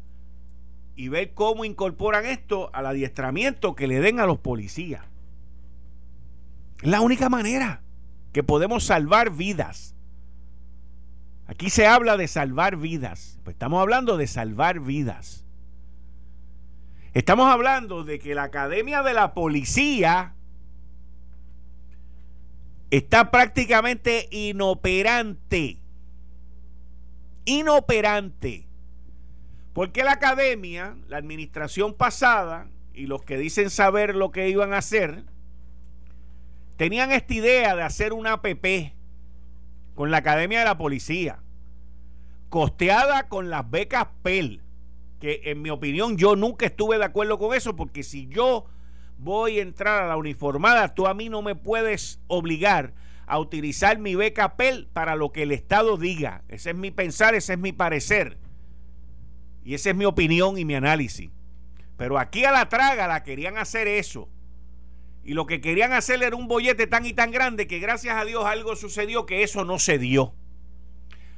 y 0.96 1.10
ver 1.10 1.34
cómo 1.34 1.66
incorporan 1.66 2.26
esto 2.26 2.70
al 2.74 2.86
adiestramiento 2.86 3.76
que 3.76 3.88
le 3.88 4.00
den 4.00 4.20
a 4.20 4.26
los 4.26 4.40
policías. 4.40 5.04
Es 6.82 6.90
la 6.90 7.02
única 7.02 7.30
manera 7.30 7.82
que 8.32 8.44
podemos 8.44 8.84
salvar 8.84 9.32
vidas. 9.32 9.96
Aquí 11.48 11.70
se 11.70 11.88
habla 11.88 12.18
de 12.18 12.28
salvar 12.28 12.78
vidas. 12.78 13.40
Pues 13.44 13.56
estamos 13.56 13.82
hablando 13.82 14.18
de 14.18 14.28
salvar 14.28 14.80
vidas. 14.80 15.46
Estamos 17.14 17.50
hablando 17.52 18.04
de 18.04 18.20
que 18.20 18.36
la 18.36 18.44
Academia 18.44 19.02
de 19.04 19.14
la 19.14 19.34
Policía 19.34 20.35
está 22.98 23.32
prácticamente 23.32 24.28
inoperante. 24.32 25.80
Inoperante. 27.46 28.68
Porque 29.74 30.04
la 30.04 30.14
academia, 30.14 30.96
la 31.08 31.18
administración 31.18 31.94
pasada 31.94 32.70
y 32.94 33.08
los 33.08 33.24
que 33.24 33.38
dicen 33.38 33.70
saber 33.70 34.16
lo 34.16 34.32
que 34.32 34.50
iban 34.50 34.74
a 34.74 34.78
hacer, 34.78 35.26
tenían 36.78 37.12
esta 37.12 37.34
idea 37.34 37.76
de 37.76 37.84
hacer 37.84 38.14
una 38.14 38.34
APP 38.34 38.94
con 39.96 40.12
la 40.12 40.18
Academia 40.18 40.60
de 40.60 40.66
la 40.66 40.78
Policía, 40.78 41.40
costeada 42.50 43.28
con 43.28 43.50
las 43.50 43.70
becas 43.70 44.08
PEL, 44.24 44.62
que 45.20 45.42
en 45.46 45.62
mi 45.62 45.70
opinión 45.70 46.18
yo 46.18 46.36
nunca 46.36 46.66
estuve 46.66 46.98
de 46.98 47.06
acuerdo 47.06 47.38
con 47.38 47.54
eso, 47.54 47.76
porque 47.76 48.04
si 48.04 48.28
yo 48.28 48.66
voy 49.18 49.60
a 49.60 49.62
entrar 49.62 50.04
a 50.04 50.08
la 50.08 50.18
uniformada, 50.18 50.94
tú 50.94 51.08
a 51.08 51.14
mí 51.14 51.30
no 51.30 51.42
me 51.42 51.56
puedes 51.56 52.20
obligar 52.28 52.94
a 53.28 53.40
utilizar 53.40 53.98
mi 53.98 54.16
beca 54.16 54.56
PEL 54.56 54.88
para 54.94 55.16
lo 55.16 55.32
que 55.32 55.44
el 55.44 55.52
Estado 55.52 55.98
diga. 55.98 56.44
Ese 56.48 56.72
es 56.72 56.76
mi 56.76 56.92
pensar, 56.92 57.34
ese 57.36 57.54
es 57.54 57.60
mi 57.60 57.72
parecer. 57.72 58.38
Y 59.64 59.74
esa 59.74 59.90
es 59.90 59.96
mi 59.96 60.06
opinión 60.06 60.58
y 60.58 60.66
mi 60.66 60.76
análisis. 60.76 61.32
Pero 61.98 62.20
aquí 62.20 62.46
a 62.46 62.52
la 62.52 62.70
traga 62.70 63.08
la 63.08 63.24
querían 63.24 63.58
hacer 63.58 63.88
eso. 63.88 64.30
Y 65.24 65.34
lo 65.34 65.48
que 65.48 65.60
querían 65.60 65.92
hacer 65.94 66.22
era 66.22 66.36
un 66.36 66.48
bollete 66.48 66.86
tan 66.86 67.06
y 67.06 67.14
tan 67.14 67.32
grande 67.32 67.66
que 67.66 67.80
gracias 67.80 68.16
a 68.16 68.26
Dios 68.26 68.46
algo 68.46 68.76
sucedió 68.76 69.26
que 69.26 69.42
eso 69.42 69.66
no 69.66 69.80
se 69.80 69.98
dio. 69.98 70.36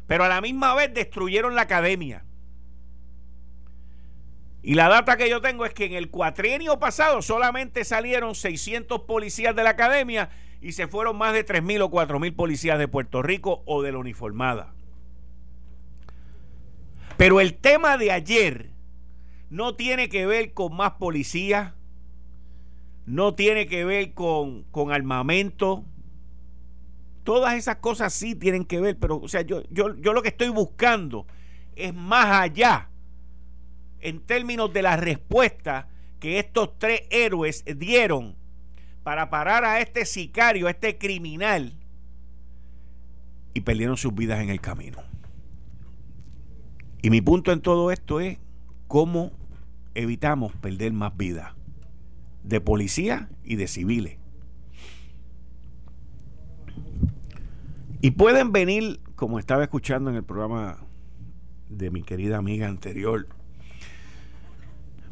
Pero 0.07 0.25
a 0.25 0.27
la 0.27 0.41
misma 0.41 0.75
vez 0.75 0.93
destruyeron 0.93 1.55
la 1.55 1.61
academia. 1.61 2.25
Y 4.61 4.73
la 4.73 4.89
data 4.89 5.17
que 5.17 5.29
yo 5.29 5.41
tengo 5.41 5.65
es 5.65 5.73
que 5.73 5.85
en 5.85 5.93
el 5.93 6.09
cuatrienio 6.09 6.79
pasado 6.79 7.21
solamente 7.21 7.85
salieron 7.85 8.35
600 8.35 9.01
policías 9.01 9.55
de 9.55 9.63
la 9.63 9.71
academia 9.71 10.29
y 10.61 10.71
se 10.71 10.87
fueron 10.87 11.17
más 11.17 11.33
de 11.33 11.45
3.000 11.45 11.83
o 11.83 11.91
4.000 11.91 12.35
policías 12.35 12.79
de 12.79 12.87
Puerto 12.87 13.21
Rico 13.21 13.63
o 13.65 13.81
de 13.81 13.91
la 13.91 13.99
uniformada. 13.99 14.73
Pero 17.17 17.39
el 17.39 17.55
tema 17.55 17.97
de 17.97 18.11
ayer 18.11 18.71
no 19.49 19.75
tiene 19.75 20.09
que 20.09 20.25
ver 20.25 20.53
con 20.53 20.75
más 20.75 20.93
policías, 20.93 21.73
no 23.05 23.35
tiene 23.35 23.67
que 23.67 23.85
ver 23.85 24.13
con, 24.13 24.63
con 24.63 24.91
armamento. 24.91 25.85
Todas 27.23 27.55
esas 27.55 27.77
cosas 27.77 28.13
sí 28.13 28.35
tienen 28.35 28.65
que 28.65 28.81
ver, 28.81 28.97
pero 28.97 29.17
o 29.17 29.27
sea, 29.27 29.41
yo, 29.41 29.63
yo, 29.69 29.95
yo 29.95 30.13
lo 30.13 30.21
que 30.21 30.29
estoy 30.29 30.49
buscando 30.49 31.25
es 31.75 31.93
más 31.93 32.41
allá 32.41 32.89
en 34.07 34.21
términos 34.21 34.71
de 34.71 34.81
la 34.81 34.95
respuesta 34.95 35.89
que 36.21 36.39
estos 36.39 36.79
tres 36.79 37.01
héroes 37.09 37.65
dieron 37.77 38.35
para 39.03 39.29
parar 39.29 39.65
a 39.65 39.81
este 39.81 40.05
sicario, 40.05 40.67
a 40.67 40.71
este 40.71 40.97
criminal, 40.97 41.73
y 43.53 43.61
perdieron 43.61 43.97
sus 43.97 44.15
vidas 44.15 44.39
en 44.39 44.49
el 44.49 44.61
camino. 44.61 44.99
Y 47.01 47.09
mi 47.09 47.19
punto 47.19 47.51
en 47.51 47.59
todo 47.59 47.91
esto 47.91 48.21
es 48.21 48.37
cómo 48.87 49.33
evitamos 49.93 50.55
perder 50.55 50.93
más 50.93 51.17
vidas 51.17 51.53
de 52.43 52.61
policía 52.61 53.27
y 53.43 53.57
de 53.57 53.67
civiles. 53.67 54.19
Y 57.99 58.11
pueden 58.11 58.53
venir, 58.53 59.01
como 59.15 59.37
estaba 59.37 59.63
escuchando 59.63 60.09
en 60.11 60.15
el 60.15 60.23
programa 60.23 60.77
de 61.67 61.91
mi 61.91 62.03
querida 62.03 62.37
amiga 62.37 62.69
anterior, 62.69 63.27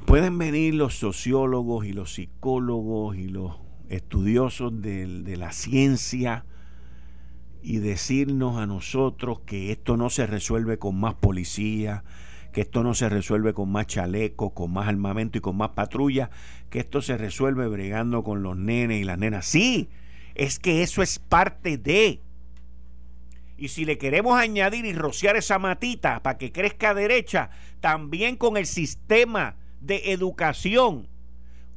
pueden 0.05 0.37
venir 0.37 0.75
los 0.75 0.97
sociólogos 0.99 1.85
y 1.85 1.93
los 1.93 2.13
psicólogos 2.13 3.17
y 3.17 3.27
los 3.27 3.57
estudiosos 3.89 4.81
de, 4.81 5.35
la 5.37 5.51
ciencia 5.51 6.45
y 7.63 7.77
decirnos 7.77 8.57
a 8.57 8.67
nosotros 8.67 9.39
que 9.45 9.71
esto 9.71 9.97
no 9.97 10.09
se 10.11 10.27
resuelve 10.27 10.77
con 10.77 10.99
más 10.99 11.15
policía, 11.15 12.03
que 12.53 12.61
esto 12.61 12.83
no 12.83 12.93
se 12.93 13.09
resuelve 13.09 13.53
con 13.53 13.71
más 13.71 13.87
chalecos, 13.87 14.53
con 14.53 14.71
más 14.71 14.87
armamento 14.87 15.39
y 15.39 15.41
con 15.41 15.57
más 15.57 15.69
patrulla, 15.69 16.29
que 16.69 16.79
esto 16.79 17.01
se 17.01 17.17
resuelve 17.17 17.67
bregando 17.67 18.23
con 18.23 18.43
los 18.43 18.55
nenes 18.55 19.01
y 19.01 19.03
las 19.03 19.17
nenas. 19.17 19.45
Sí, 19.45 19.89
es 20.35 20.59
que 20.59 20.83
eso 20.83 21.01
es 21.01 21.17
parte 21.17 21.77
de. 21.77 22.21
Y 23.57 23.69
si 23.69 23.85
le 23.85 23.97
queremos 23.97 24.37
añadir 24.37 24.85
y 24.85 24.93
rociar 24.93 25.35
esa 25.35 25.57
matita 25.57 26.21
para 26.21 26.37
que 26.37 26.51
crezca 26.51 26.93
derecha, 26.93 27.49
también 27.79 28.35
con 28.35 28.57
el 28.57 28.67
sistema 28.67 29.55
de 29.85 30.11
educación. 30.11 31.07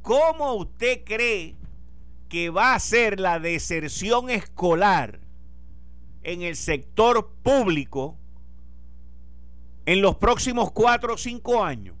¿Cómo 0.01 0.53
usted 0.53 1.03
cree 1.03 1.55
que 2.27 2.49
va 2.49 2.73
a 2.73 2.79
ser 2.79 3.19
la 3.19 3.39
deserción 3.39 4.29
escolar 4.29 5.19
en 6.23 6.41
el 6.41 6.55
sector 6.55 7.31
público 7.43 8.17
en 9.85 10.01
los 10.01 10.15
próximos 10.17 10.71
cuatro 10.71 11.13
o 11.13 11.17
cinco 11.17 11.63
años? 11.63 11.95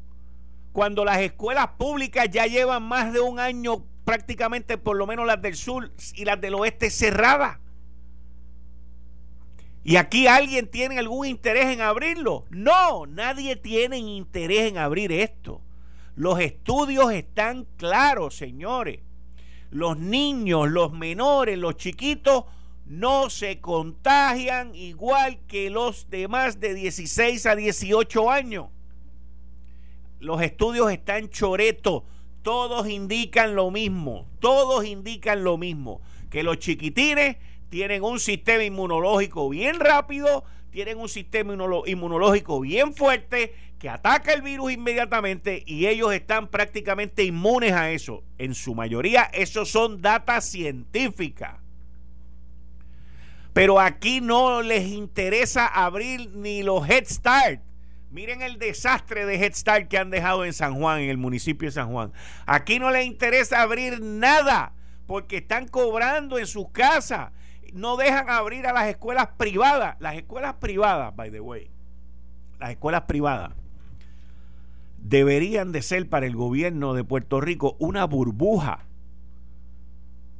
Cuando 0.71 1.03
las 1.03 1.19
escuelas 1.19 1.67
públicas 1.77 2.27
ya 2.31 2.45
llevan 2.45 2.83
más 2.83 3.11
de 3.11 3.19
un 3.19 3.39
año 3.39 3.83
prácticamente, 4.05 4.77
por 4.77 4.97
lo 4.97 5.05
menos 5.05 5.25
las 5.27 5.41
del 5.41 5.55
sur 5.55 5.91
y 6.15 6.25
las 6.25 6.39
del 6.41 6.55
oeste 6.55 6.89
cerradas. 6.89 7.57
¿Y 9.83 9.95
aquí 9.95 10.27
alguien 10.27 10.67
tiene 10.69 10.99
algún 10.99 11.25
interés 11.25 11.65
en 11.67 11.81
abrirlo? 11.81 12.45
No, 12.49 13.05
nadie 13.05 13.55
tiene 13.55 13.97
interés 13.97 14.69
en 14.69 14.77
abrir 14.77 15.11
esto. 15.11 15.61
Los 16.19 16.41
estudios 16.41 17.13
están 17.13 17.65
claros, 17.77 18.35
señores. 18.35 18.99
Los 19.69 19.97
niños, 19.97 20.69
los 20.69 20.91
menores, 20.91 21.57
los 21.57 21.77
chiquitos 21.77 22.43
no 22.85 23.29
se 23.29 23.61
contagian 23.61 24.75
igual 24.75 25.39
que 25.47 25.69
los 25.69 26.09
demás 26.09 26.59
de 26.59 26.73
16 26.73 27.45
a 27.45 27.55
18 27.55 28.29
años. 28.29 28.67
Los 30.19 30.41
estudios 30.41 30.91
están 30.91 31.29
choretos. 31.29 32.03
Todos 32.41 32.89
indican 32.89 33.55
lo 33.55 33.71
mismo. 33.71 34.27
Todos 34.41 34.83
indican 34.85 35.45
lo 35.45 35.57
mismo. 35.57 36.01
Que 36.29 36.43
los 36.43 36.59
chiquitines 36.59 37.37
tienen 37.69 38.03
un 38.03 38.19
sistema 38.19 38.65
inmunológico 38.65 39.47
bien 39.47 39.79
rápido, 39.79 40.43
tienen 40.69 40.97
un 40.97 41.07
sistema 41.07 41.53
inmunológico 41.85 42.59
bien 42.59 42.93
fuerte, 42.93 43.53
que 43.79 43.89
ataca 43.89 44.33
el 44.33 44.41
virus 44.41 44.73
inmediatamente 44.73 45.63
y 45.65 45.87
ellos 45.87 46.13
están 46.13 46.49
prácticamente 46.49 47.23
inmunes 47.23 47.71
a 47.71 47.89
eso. 47.91 48.23
En 48.37 48.53
su 48.53 48.75
mayoría, 48.75 49.23
eso 49.33 49.65
son 49.65 50.01
datas 50.01 50.45
científicas. 50.45 51.55
Pero 53.53 53.79
aquí 53.79 54.19
no 54.21 54.61
les 54.61 54.85
interesa 54.87 55.65
abrir 55.65 56.29
ni 56.35 56.61
los 56.61 56.87
Head 56.87 57.05
Start. 57.05 57.61
Miren 58.11 58.41
el 58.41 58.59
desastre 58.59 59.25
de 59.25 59.35
Head 59.35 59.53
Start 59.53 59.87
que 59.87 59.97
han 59.97 60.09
dejado 60.09 60.43
en 60.43 60.53
San 60.53 60.75
Juan, 60.75 60.99
en 60.99 61.09
el 61.09 61.17
municipio 61.17 61.69
de 61.69 61.71
San 61.71 61.91
Juan. 61.91 62.11
Aquí 62.45 62.79
no 62.79 62.91
les 62.91 63.05
interesa 63.05 63.61
abrir 63.61 64.01
nada 64.01 64.73
porque 65.07 65.37
están 65.37 65.67
cobrando 65.67 66.37
en 66.37 66.47
sus 66.47 66.69
casas. 66.71 67.31
No 67.73 67.97
dejan 67.97 68.29
abrir 68.29 68.67
a 68.67 68.73
las 68.73 68.87
escuelas 68.87 69.29
privadas. 69.37 69.95
Las 69.99 70.15
escuelas 70.15 70.55
privadas, 70.55 71.15
by 71.15 71.31
the 71.31 71.39
way, 71.39 71.69
las 72.59 72.71
escuelas 72.71 73.03
privadas 73.03 73.53
deberían 75.01 75.71
de 75.71 75.81
ser 75.81 76.09
para 76.09 76.25
el 76.25 76.35
gobierno 76.35 76.93
de 76.93 77.03
Puerto 77.03 77.41
Rico 77.41 77.75
una 77.79 78.05
burbuja. 78.05 78.85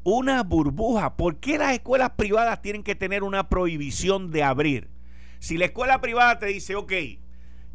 Una 0.04 0.44
burbuja. 0.44 1.18
¿Por 1.18 1.38
qué 1.38 1.58
las 1.58 1.74
escuelas 1.74 2.12
privadas 2.12 2.62
tienen 2.62 2.84
que 2.84 2.96
tener 2.96 3.24
una 3.24 3.50
prohibición 3.50 4.32
de 4.32 4.44
abrir? 4.44 4.89
Si 5.39 5.58
la 5.58 5.66
escuela 5.66 6.01
privada 6.01 6.39
te 6.39 6.48
dice, 6.48 6.75
ok, 6.75 6.94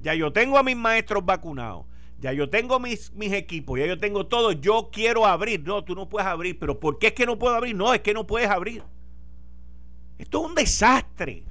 ya 0.01 0.15
yo 0.15 0.33
tengo 0.33 0.59
a 0.59 0.63
mis 0.63 0.77
maestros 0.77 1.25
vacunados, 1.25 1.87
ya 2.21 2.33
yo 2.33 2.49
tengo 2.49 2.79
mis, 2.81 3.13
mis 3.15 3.33
equipos, 3.33 3.79
ya 3.79 3.87
yo 3.87 3.99
tengo 3.99 4.27
todo, 4.27 4.53
yo 4.53 4.91
quiero 4.93 5.27
abrir. 5.27 5.63
No, 5.65 5.85
tú 5.85 5.95
no 5.95 6.09
puedes 6.09 6.27
abrir, 6.27 6.59
pero 6.59 6.81
¿por 6.81 6.99
qué 6.99 7.09
es 7.09 7.13
que 7.13 7.27
no 7.27 7.39
puedo 7.39 7.55
abrir? 7.55 7.75
No, 7.75 7.93
es 7.93 8.01
que 8.01 8.15
no 8.15 8.27
puedes 8.27 8.49
abrir. 8.49 8.83
Esto 10.19 10.41
es 10.41 10.49
un 10.49 10.55
desastre. 10.55 11.45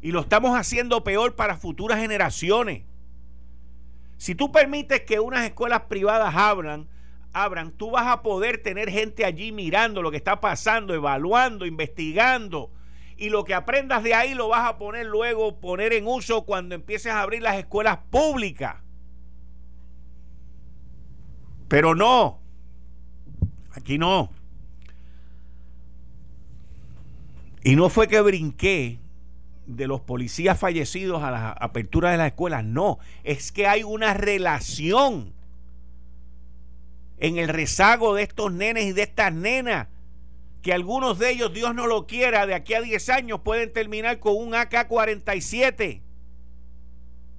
Y 0.00 0.12
lo 0.12 0.20
estamos 0.20 0.56
haciendo 0.56 1.02
peor 1.02 1.34
para 1.34 1.56
futuras 1.56 1.98
generaciones. 1.98 2.84
Si 4.16 4.34
tú 4.34 4.50
permites 4.50 5.02
que 5.02 5.20
unas 5.20 5.44
escuelas 5.44 5.82
privadas 5.82 6.34
abran, 6.34 6.88
abran, 7.32 7.72
tú 7.72 7.90
vas 7.90 8.06
a 8.06 8.22
poder 8.22 8.62
tener 8.62 8.90
gente 8.90 9.24
allí 9.24 9.52
mirando 9.52 10.02
lo 10.02 10.10
que 10.10 10.16
está 10.16 10.40
pasando, 10.40 10.94
evaluando, 10.94 11.66
investigando. 11.66 12.70
Y 13.18 13.30
lo 13.30 13.44
que 13.44 13.54
aprendas 13.54 14.02
de 14.02 14.14
ahí 14.14 14.34
lo 14.34 14.48
vas 14.48 14.68
a 14.68 14.78
poner 14.78 15.06
luego, 15.06 15.58
poner 15.60 15.92
en 15.92 16.06
uso 16.06 16.44
cuando 16.44 16.74
empieces 16.74 17.12
a 17.12 17.22
abrir 17.22 17.42
las 17.42 17.56
escuelas 17.56 17.98
públicas. 18.10 18.76
Pero 21.68 21.94
no, 21.94 22.40
aquí 23.72 23.98
no. 23.98 24.30
Y 27.62 27.74
no 27.74 27.88
fue 27.88 28.06
que 28.06 28.20
brinqué 28.20 29.00
de 29.66 29.86
los 29.86 30.00
policías 30.00 30.58
fallecidos 30.58 31.22
a 31.22 31.30
la 31.30 31.50
apertura 31.50 32.10
de 32.10 32.16
las 32.16 32.28
escuelas. 32.28 32.64
No, 32.64 32.98
es 33.24 33.52
que 33.52 33.66
hay 33.66 33.82
una 33.82 34.14
relación 34.14 35.32
en 37.18 37.38
el 37.38 37.48
rezago 37.48 38.14
de 38.14 38.22
estos 38.22 38.52
nenes 38.52 38.84
y 38.84 38.92
de 38.92 39.02
estas 39.02 39.32
nenas, 39.32 39.88
que 40.62 40.72
algunos 40.72 41.18
de 41.18 41.30
ellos, 41.30 41.52
Dios 41.52 41.74
no 41.74 41.86
lo 41.86 42.06
quiera, 42.06 42.46
de 42.46 42.54
aquí 42.54 42.74
a 42.74 42.80
10 42.80 43.08
años 43.10 43.40
pueden 43.40 43.72
terminar 43.72 44.18
con 44.18 44.36
un 44.36 44.54
AK-47 44.54 46.00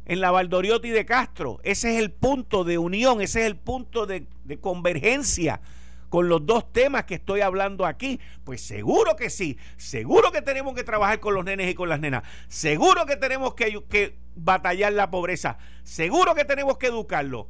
en 0.05 0.21
la 0.21 0.31
Valdoriotti 0.31 0.89
de 0.89 1.05
Castro. 1.05 1.59
Ese 1.63 1.93
es 1.93 1.99
el 1.99 2.11
punto 2.11 2.63
de 2.63 2.77
unión, 2.77 3.21
ese 3.21 3.41
es 3.41 3.45
el 3.47 3.57
punto 3.57 4.05
de, 4.05 4.25
de 4.45 4.59
convergencia 4.59 5.61
con 6.09 6.29
los 6.29 6.45
dos 6.45 6.71
temas 6.71 7.05
que 7.05 7.15
estoy 7.15 7.41
hablando 7.41 7.85
aquí? 7.85 8.19
Pues 8.43 8.61
seguro 8.61 9.15
que 9.15 9.29
sí, 9.29 9.57
seguro 9.77 10.31
que 10.31 10.41
tenemos 10.41 10.73
que 10.73 10.83
trabajar 10.83 11.19
con 11.19 11.33
los 11.33 11.43
nenes 11.43 11.69
y 11.69 11.75
con 11.75 11.89
las 11.89 11.99
nenas, 11.99 12.23
seguro 12.47 13.05
que 13.05 13.17
tenemos 13.17 13.53
que, 13.55 13.83
que 13.89 14.17
batallar 14.35 14.93
la 14.93 15.09
pobreza, 15.09 15.57
seguro 15.83 16.35
que 16.35 16.45
tenemos 16.45 16.77
que 16.77 16.87
educarlo, 16.87 17.49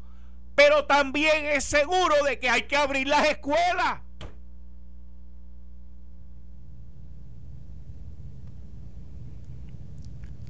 pero 0.55 0.85
también 0.85 1.45
es 1.45 1.63
seguro 1.65 2.15
de 2.25 2.39
que 2.39 2.49
hay 2.49 2.63
que 2.63 2.77
abrir 2.77 3.07
las 3.07 3.29
escuelas. 3.29 4.01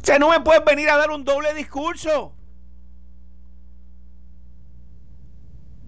O 0.02 0.06
sea, 0.10 0.20
no 0.20 0.30
me 0.30 0.40
puedes 0.40 0.64
venir 0.64 0.90
a 0.90 0.96
dar 0.96 1.12
un 1.12 1.26
doble 1.26 1.54
discurso. 1.54 2.37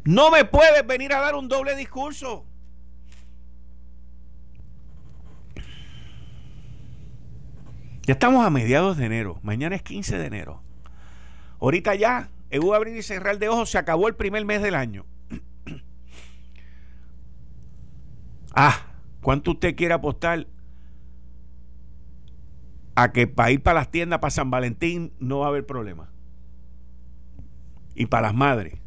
No 0.09 0.31
me 0.31 0.43
puedes 0.43 0.87
venir 0.87 1.13
a 1.13 1.19
dar 1.19 1.35
un 1.35 1.47
doble 1.47 1.75
discurso. 1.75 2.43
Ya 8.07 8.13
estamos 8.13 8.43
a 8.43 8.49
mediados 8.49 8.97
de 8.97 9.05
enero. 9.05 9.39
Mañana 9.43 9.75
es 9.75 9.83
15 9.83 10.17
de 10.17 10.25
enero. 10.25 10.63
Ahorita 11.61 11.93
ya, 11.93 12.31
en 12.49 12.63
un 12.63 12.73
abrir 12.73 12.97
y 12.97 13.03
cerrar 13.03 13.37
de 13.37 13.49
ojos, 13.49 13.69
se 13.69 13.77
acabó 13.77 14.07
el 14.07 14.15
primer 14.15 14.45
mes 14.45 14.63
del 14.63 14.73
año. 14.73 15.05
ah, 18.55 18.87
¿cuánto 19.21 19.51
usted 19.51 19.75
quiere 19.75 19.93
apostar 19.93 20.47
a 22.95 23.11
que 23.11 23.27
para 23.27 23.51
ir 23.51 23.61
para 23.61 23.81
las 23.81 23.91
tiendas 23.91 24.17
para 24.17 24.31
San 24.31 24.49
Valentín 24.49 25.13
no 25.19 25.37
va 25.37 25.45
a 25.45 25.49
haber 25.49 25.67
problema? 25.67 26.09
Y 27.93 28.07
para 28.07 28.23
las 28.23 28.33
madres. 28.33 28.79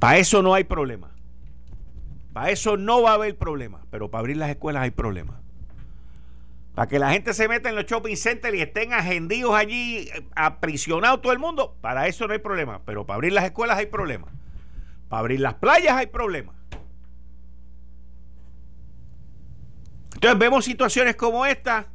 Para 0.00 0.16
eso 0.16 0.42
no 0.42 0.54
hay 0.54 0.64
problema. 0.64 1.10
Para 2.32 2.50
eso 2.50 2.76
no 2.76 3.02
va 3.02 3.10
a 3.10 3.14
haber 3.14 3.36
problema. 3.36 3.82
Pero 3.90 4.10
para 4.10 4.20
abrir 4.20 4.38
las 4.38 4.48
escuelas 4.48 4.82
hay 4.82 4.90
problema. 4.90 5.40
Para 6.74 6.88
que 6.88 6.98
la 6.98 7.10
gente 7.10 7.34
se 7.34 7.46
meta 7.48 7.68
en 7.68 7.76
los 7.76 7.84
shopping 7.84 8.16
centers 8.16 8.56
y 8.56 8.62
estén 8.62 8.94
agendidos 8.94 9.54
allí, 9.54 10.08
eh, 10.08 10.26
aprisionados 10.34 11.20
todo 11.20 11.34
el 11.34 11.38
mundo, 11.38 11.76
para 11.82 12.06
eso 12.06 12.26
no 12.26 12.32
hay 12.32 12.38
problema. 12.38 12.80
Pero 12.86 13.04
para 13.04 13.16
abrir 13.16 13.34
las 13.34 13.44
escuelas 13.44 13.76
hay 13.76 13.86
problema. 13.86 14.28
Para 15.10 15.20
abrir 15.20 15.40
las 15.40 15.54
playas 15.54 15.94
hay 15.94 16.06
problema. 16.06 16.54
Entonces 20.14 20.38
vemos 20.38 20.64
situaciones 20.64 21.16
como 21.16 21.44
esta. 21.44 21.88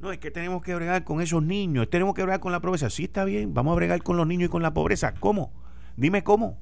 No, 0.00 0.12
es 0.12 0.18
que 0.18 0.30
tenemos 0.30 0.62
que 0.62 0.74
bregar 0.74 1.04
con 1.04 1.20
esos 1.20 1.42
niños, 1.42 1.90
tenemos 1.90 2.14
que 2.14 2.22
bregar 2.22 2.40
con 2.40 2.52
la 2.52 2.60
pobreza. 2.60 2.88
Sí, 2.88 3.04
está 3.04 3.24
bien, 3.24 3.52
vamos 3.52 3.72
a 3.72 3.76
bregar 3.76 4.02
con 4.02 4.16
los 4.16 4.26
niños 4.26 4.46
y 4.46 4.50
con 4.50 4.62
la 4.62 4.72
pobreza. 4.72 5.12
¿Cómo? 5.20 5.52
Dime 5.96 6.24
cómo. 6.24 6.58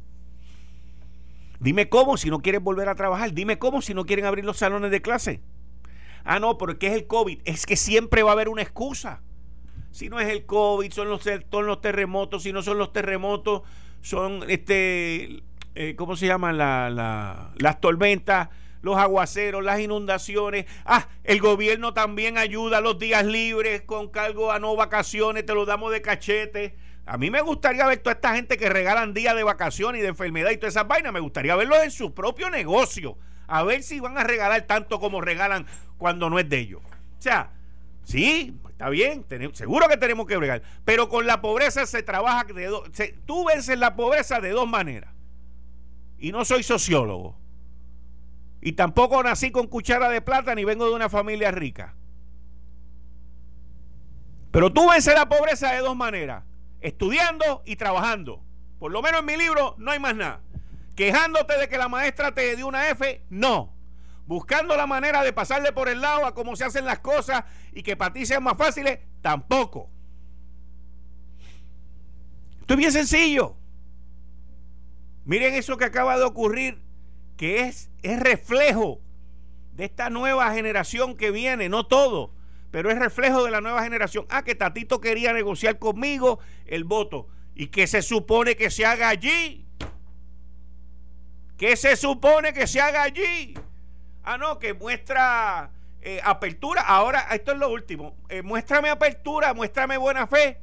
Dime 1.63 1.89
cómo 1.89 2.17
si 2.17 2.29
no 2.29 2.41
quieren 2.41 2.65
volver 2.65 2.89
a 2.89 2.97
trabajar. 2.97 3.33
Dime 3.33 3.57
cómo 3.59 3.83
si 3.83 3.95
no 3.95 4.05
quieren 4.05 4.25
abrir 4.25 4.45
los 4.45 4.57
salones 4.57 4.91
de 4.91 5.01
clase. 5.01 5.41
Ah, 6.25 6.41
no, 6.41 6.59
porque 6.59 6.89
es 6.89 6.95
el 6.95 7.07
COVID. 7.07 7.41
Es 7.45 7.67
que 7.67 7.77
siempre 7.77 8.25
va 8.25 8.31
a 8.31 8.33
haber 8.33 8.49
una 8.49 8.63
excusa. 8.63 9.23
Si 9.93 10.09
no 10.09 10.19
es 10.19 10.29
el 10.29 10.45
COVID, 10.45 10.91
son 10.93 11.09
los, 11.09 11.25
los 11.25 11.81
terremotos. 11.81 12.43
Si 12.43 12.53
no 12.53 12.63
son 12.63 12.79
los 12.79 12.93
terremotos, 12.93 13.63
son 14.01 14.45
este, 14.49 15.45
eh, 15.77 15.95
¿cómo 15.97 16.17
se 16.17 16.27
llaman? 16.27 16.59
las 16.59 17.81
tormentas, 17.81 18.49
los 18.81 18.97
aguaceros, 18.97 19.63
las 19.63 19.79
inundaciones. 19.79 20.67
Ah, 20.85 21.07
el 21.23 21.41
gobierno 21.41 21.95
también 21.95 22.39
ayuda 22.39 22.81
los 22.81 22.99
días 22.99 23.25
libres 23.25 23.83
con 23.83 24.09
cargo 24.09 24.51
a 24.51 24.59
no 24.59 24.75
vacaciones, 24.75 25.47
te 25.47 25.55
lo 25.55 25.65
damos 25.65 25.93
de 25.93 26.03
cachete. 26.03 26.77
A 27.05 27.19
mí 27.19 27.31
me 27.31 27.41
gustaría 27.41 27.87
ver 27.87 27.99
toda 27.99 28.15
esta 28.15 28.35
gente 28.35 28.57
que 28.57 28.69
regalan 28.69 29.13
días 29.13 29.35
de 29.35 29.43
vacaciones 29.43 29.99
y 29.99 30.03
de 30.03 30.09
enfermedad 30.09 30.51
y 30.51 30.57
todas 30.57 30.75
esas 30.75 30.87
vainas. 30.87 31.13
Me 31.13 31.21
gustaría 31.21 31.57
verlos 31.57 31.79
en 31.83 31.91
su 31.91 32.15
propio 32.15 32.49
negocio. 32.49 33.19
A 33.49 33.65
ver 33.65 33.83
si 33.83 33.99
van 34.01 34.17
a 34.19 34.25
regalar 34.25 34.63
tanto 34.63 35.01
como 35.01 35.21
regalan 35.21 35.67
cuando 35.99 36.31
no 36.31 36.39
es 36.39 36.49
de 36.49 36.59
ellos. 36.59 36.81
O 36.85 37.23
sea, 37.23 37.51
sí, 38.05 38.57
está 38.69 38.89
bien, 38.89 39.27
seguro 39.53 39.89
que 39.89 39.97
tenemos 39.97 40.27
que 40.27 40.37
bregar. 40.37 40.63
Pero 40.85 41.09
con 41.09 41.27
la 41.27 41.41
pobreza 41.41 41.87
se 41.87 42.03
trabaja 42.05 42.45
de 42.45 42.67
dos. 42.67 42.89
Tú 43.27 43.47
vences 43.47 43.79
la 43.79 43.97
pobreza 43.97 44.41
de 44.41 44.51
dos 44.51 44.69
maneras. 44.69 45.11
Y 46.19 46.31
no 46.31 46.45
soy 46.45 46.63
sociólogo. 46.63 47.37
Y 48.61 48.73
tampoco 48.73 49.21
nací 49.25 49.51
con 49.51 49.67
cuchara 49.67 50.09
de 50.09 50.23
plata 50.23 50.55
ni 50.55 50.65
vengo 50.65 50.89
de 50.89 50.95
una 50.95 51.09
familia 51.09 51.51
rica. 51.51 51.97
Pero 54.53 54.73
tú 54.73 54.89
vences 54.89 55.15
la 55.15 55.29
pobreza 55.29 55.73
de 55.73 55.81
dos 55.81 55.97
maneras 55.97 56.45
estudiando 56.83 57.63
y 57.65 57.77
trabajando. 57.77 58.43
Por 58.79 58.93
lo 58.93 59.01
menos 59.01 59.21
en 59.21 59.27
mi 59.27 59.37
libro 59.37 59.75
no 59.79 59.91
hay 59.91 59.99
más 59.99 60.15
nada. 60.15 60.41
Quejándote 60.97 61.57
de 61.57 61.69
que 61.69 61.79
la 61.79 61.89
maestra 61.89 62.33
te 62.35 62.55
dio 62.57 62.67
una 62.67 62.91
F, 62.91 63.25
no. 63.31 63.73
Buscando 64.27 64.77
la 64.77 64.87
manera 64.87 65.23
de 65.23 65.33
pasarle 65.33 65.73
por 65.73 65.89
el 65.89 66.01
lado 66.01 66.27
a 66.27 66.35
cómo 66.35 66.57
se 66.57 66.65
hacen 66.65 66.85
las 66.85 66.99
cosas 66.99 67.45
y 67.73 67.83
que 67.83 67.97
para 67.97 68.13
ti 68.13 68.27
sean 68.27 68.43
más 68.43 68.57
fáciles, 68.57 69.01
tampoco. 69.21 69.89
Esto 72.61 72.75
es 72.75 72.79
bien 72.79 72.93
sencillo. 72.93 73.57
Miren 75.25 75.55
eso 75.55 75.77
que 75.77 75.85
acaba 75.85 76.19
de 76.19 76.25
ocurrir, 76.25 76.83
que 77.37 77.63
es, 77.63 77.91
es 78.03 78.19
reflejo 78.21 79.01
de 79.75 79.85
esta 79.85 80.11
nueva 80.11 80.53
generación 80.53 81.17
que 81.17 81.31
viene, 81.31 81.69
no 81.69 81.87
todo 81.87 82.33
pero 82.73 82.91
es 82.91 82.99
reflejo 82.99 83.45
de 83.45 83.51
la 83.53 83.61
nueva 83.61 83.85
generación. 83.85 84.27
Ah, 84.31 84.43
que 84.43 84.57
Tatito 84.57 85.01
quería 85.01 85.33
negociar 85.33 85.79
conmigo 85.79 86.41
el 86.67 86.85
voto. 86.85 87.29
¿Y 87.55 87.67
qué 87.69 87.87
se 87.87 88.01
supone 88.01 88.57
que 88.57 88.71
se 88.71 88.87
haga 88.87 89.11
allí? 89.11 89.67
¿Qué 91.59 91.77
se 91.77 91.97
supone 91.97 92.55
que 92.55 92.67
se 92.67 92.81
haga 92.81 93.03
allí? 93.03 93.55
Ah, 94.25 94.39
no, 94.39 94.59
que 94.59 94.73
muestra 94.73 95.71
eh, 96.01 96.21
apertura. 96.25 96.81
Ahora, 96.81 97.29
esto 97.33 97.53
es 97.53 97.59
lo 97.59 97.69
último. 97.69 98.17
Eh, 98.31 98.41
muéstrame 98.41 98.89
apertura, 98.89 99.53
muéstrame 99.53 99.99
buena 99.99 100.27
fe. 100.27 100.59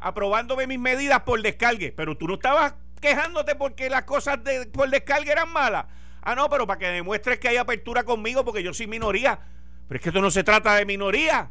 aprobándome 0.00 0.66
mis 0.66 0.78
medidas 0.78 1.20
por 1.20 1.40
descargue, 1.40 1.92
pero 1.92 2.14
tú 2.14 2.28
no 2.28 2.34
estabas 2.34 2.74
quejándote 3.00 3.54
porque 3.54 3.88
las 3.88 4.02
cosas 4.02 4.44
de, 4.44 4.66
por 4.66 4.90
descargue 4.90 5.32
eran 5.32 5.50
malas. 5.50 5.86
Ah, 6.20 6.34
no, 6.34 6.50
pero 6.50 6.66
para 6.66 6.78
que 6.78 6.88
demuestres 6.88 7.38
que 7.38 7.48
hay 7.48 7.56
apertura 7.56 8.02
conmigo 8.04 8.44
porque 8.44 8.62
yo 8.62 8.74
soy 8.74 8.86
minoría. 8.86 9.40
Pero 9.88 9.98
es 9.98 10.02
que 10.02 10.08
esto 10.08 10.20
no 10.20 10.30
se 10.30 10.44
trata 10.44 10.74
de 10.74 10.86
minoría. 10.86 11.50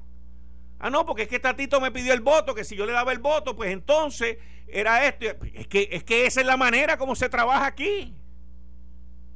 Ah, 0.79 0.89
no, 0.89 1.05
porque 1.05 1.23
es 1.23 1.27
que 1.27 1.39
Tatito 1.39 1.79
me 1.79 1.91
pidió 1.91 2.13
el 2.13 2.21
voto, 2.21 2.53
que 2.53 2.63
si 2.63 2.75
yo 2.75 2.85
le 2.85 2.91
daba 2.91 3.11
el 3.11 3.19
voto, 3.19 3.55
pues 3.55 3.71
entonces 3.71 4.37
era 4.67 5.07
esto. 5.07 5.25
Es 5.53 5.67
que, 5.67 5.87
es 5.91 6.03
que 6.03 6.25
esa 6.25 6.41
es 6.41 6.47
la 6.47 6.57
manera 6.57 6.97
como 6.97 7.15
se 7.15 7.29
trabaja 7.29 7.65
aquí. 7.65 8.15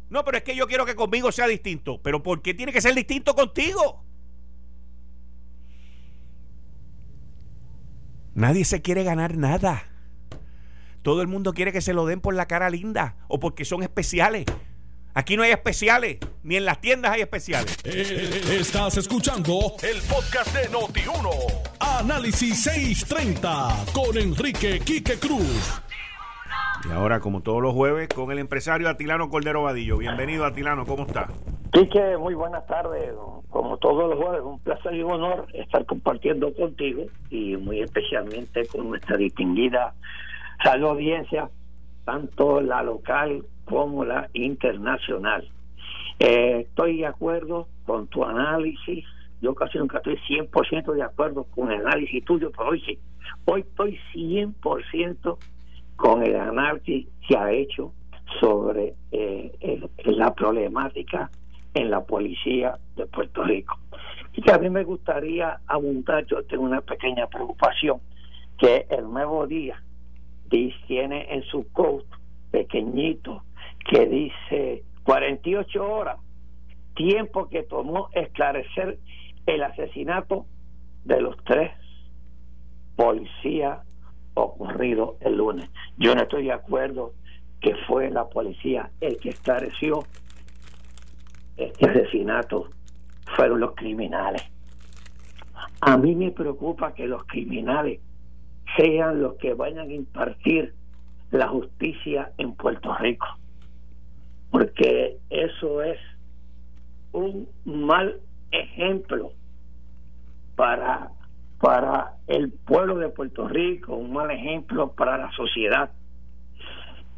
No, 0.10 0.24
pero 0.24 0.38
es 0.38 0.44
que 0.44 0.56
yo 0.56 0.68
quiero 0.68 0.86
que 0.86 0.96
conmigo 0.96 1.32
sea 1.32 1.48
distinto. 1.48 2.02
Pero 2.02 2.24
¿por 2.24 2.42
qué 2.42 2.54
tiene 2.54 2.74
que 2.74 2.82
ser 2.82 2.96
distinto 2.96 3.36
contigo? 3.36 4.04
Nadie 8.34 8.66
se 8.66 8.82
quiere 8.82 9.04
ganar 9.04 9.36
nada. 9.36 9.84
Todo 11.02 11.22
el 11.22 11.28
mundo 11.28 11.54
quiere 11.54 11.72
que 11.72 11.82
se 11.82 11.94
lo 11.94 12.06
den 12.06 12.22
por 12.22 12.36
la 12.36 12.48
cara 12.48 12.70
linda 12.70 13.16
o 13.28 13.40
porque 13.40 13.66
son 13.66 13.84
especiales. 13.84 14.46
Aquí 15.18 15.36
no 15.36 15.42
hay 15.42 15.50
especiales, 15.50 16.20
ni 16.44 16.58
en 16.58 16.66
las 16.66 16.80
tiendas 16.80 17.12
hay 17.14 17.22
especiales. 17.22 17.76
Eh, 17.86 18.60
estás 18.60 18.98
escuchando 18.98 19.74
el 19.82 19.98
podcast 20.08 20.56
de 20.56 20.70
Noti1. 20.70 21.32
Análisis 21.80 22.62
630 22.62 23.68
con 23.96 24.16
Enrique 24.16 24.80
Quique 24.80 25.18
Cruz. 25.18 25.82
Y 26.88 26.92
ahora, 26.92 27.20
como 27.20 27.42
todos 27.42 27.64
los 27.64 27.74
jueves, 27.74 28.10
con 28.10 28.32
el 28.32 28.38
empresario 28.38 28.88
Atilano 28.90 29.28
Cordero 29.32 29.64
Vadillo. 29.64 29.98
Bienvenido, 29.98 30.46
Atilano, 30.46 30.86
¿cómo 30.86 31.08
está? 31.08 31.30
Quique, 31.74 32.16
muy 32.18 32.36
buenas 32.36 32.68
tardes. 32.68 33.12
Como 33.50 33.78
todos 33.78 34.12
los 34.12 34.24
jueves, 34.24 34.42
un 34.44 34.60
placer 34.60 34.94
y 34.94 35.02
un 35.02 35.14
honor 35.14 35.48
estar 35.56 35.84
compartiendo 35.88 36.54
contigo 36.54 37.06
y 37.32 37.58
muy 37.58 37.82
especialmente 37.82 38.68
con 38.68 38.90
nuestra 38.90 39.18
distinguida 39.18 39.96
salud 40.64 40.90
audiencia, 40.90 41.50
tanto 42.06 42.62
la 42.62 42.84
local 42.84 43.44
como 43.70 44.06
la 44.06 44.30
internacional. 44.34 45.48
Eh, 46.20 46.66
estoy 46.68 46.98
de 46.98 47.06
acuerdo 47.06 47.68
con 47.86 48.08
tu 48.08 48.24
análisis. 48.24 49.06
Yo 49.42 49.54
casi 49.54 49.78
nunca 49.78 49.98
estoy 49.98 50.18
100% 50.28 50.94
de 50.94 51.04
acuerdo 51.04 51.44
con 51.44 51.72
el 51.72 51.86
análisis 51.86 52.24
tuyo, 52.26 52.52
pero 52.52 52.70
hoy 52.70 52.82
sí. 52.82 52.98
Hoy 53.46 53.62
estoy 53.62 54.00
100% 54.14 55.38
con 55.96 56.24
el 56.24 56.36
análisis 56.36 57.08
que 57.28 57.38
ha 57.38 57.52
hecho 57.52 57.94
sobre 58.40 58.94
eh, 59.12 59.52
la 60.06 60.34
problemática 60.34 61.30
en 61.74 61.92
la 61.92 62.04
policía 62.04 62.78
de 62.96 63.06
Puerto 63.06 63.44
Rico. 63.44 63.78
Y 64.34 64.42
que 64.42 64.52
a 64.52 64.58
mí 64.58 64.70
me 64.70 64.84
gustaría 64.84 65.60
abundar, 65.68 66.26
yo 66.26 66.44
tengo 66.44 66.64
una 66.64 66.82
pequeña 66.82 67.28
preocupación, 67.28 68.00
que 68.58 68.88
el 68.90 69.04
nuevo 69.04 69.46
día 69.46 69.82
tiene 70.50 71.28
en 71.30 71.44
su 71.44 71.72
code 71.72 72.06
pequeñito 72.52 73.44
que 73.88 74.06
dice 74.06 74.84
48 75.04 75.90
horas, 75.90 76.18
tiempo 76.96 77.48
que 77.50 77.64
tomó 77.64 78.10
esclarecer 78.12 79.00
el 79.46 79.64
asesinato 79.64 80.46
de 81.06 81.22
los 81.22 81.38
tres 81.46 81.72
policías 82.96 83.80
ocurridos 84.34 85.16
el 85.22 85.38
lunes. 85.38 85.70
Yo 85.98 86.14
no 86.16 86.24
estoy 86.24 86.46
de 86.46 86.52
acuerdo 86.52 87.14
que 87.62 87.76
fue 87.88 88.12
la 88.12 88.28
policía 88.28 88.92
el 89.00 89.18
que 89.20 89.30
esclareció 89.30 90.04
este 91.56 91.90
asesinato, 91.90 92.70
fueron 93.36 93.62
los 93.62 93.74
criminales. 93.74 94.44
A 95.82 95.98
mí 95.98 96.14
me 96.14 96.32
preocupa 96.32 96.94
que 96.94 97.08
los 97.08 97.24
criminales 97.24 98.00
sean 98.76 99.22
los 99.22 99.36
que 99.36 99.54
vayan 99.54 99.90
a 99.90 99.94
impartir 99.94 100.74
la 101.32 101.48
justicia 101.48 102.32
en 102.38 102.54
Puerto 102.54 102.94
Rico 102.98 103.28
porque 104.52 105.18
eso 105.30 105.82
es 105.82 106.00
un 107.12 107.48
mal 107.66 108.20
ejemplo 108.52 109.32
para 110.56 111.12
para 111.60 112.14
el 112.28 112.52
pueblo 112.52 113.00
de 113.00 113.10
Puerto 113.10 113.48
Rico, 113.48 113.96
un 113.96 114.14
mal 114.14 114.30
ejemplo 114.30 114.92
para 114.92 115.18
la 115.18 115.32
sociedad. 115.32 115.90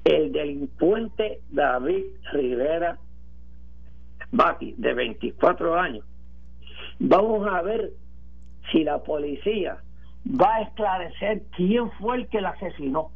El 0.06 0.32
delincuente 0.32 1.42
David 1.50 2.06
Rivera 2.32 2.98
Bati, 4.32 4.76
de 4.78 4.94
24 4.94 5.78
años, 5.78 6.06
vamos 7.00 7.48
a 7.48 7.62
ver 7.62 7.92
si 8.72 8.84
la 8.84 9.04
policía 9.04 9.80
va 10.26 10.56
a 10.56 10.62
esclarecer 10.62 11.42
quién 11.56 11.92
fue 12.00 12.18
el 12.18 12.28
que 12.28 12.40
la 12.40 12.50
asesinó 12.52 13.12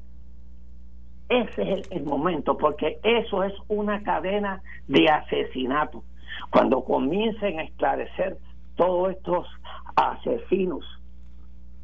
ese 1.41 1.73
es 1.73 1.91
el, 1.91 2.03
momento, 2.03 2.57
porque 2.57 2.99
eso 3.03 3.43
es 3.43 3.53
una 3.67 4.03
cadena 4.03 4.61
de 4.87 5.09
asesinato. 5.09 6.03
Cuando 6.49 6.83
comiencen 6.83 7.59
a 7.59 7.63
esclarecer 7.63 8.37
todos 8.75 9.11
estos 9.11 9.47
asesinos 9.95 10.85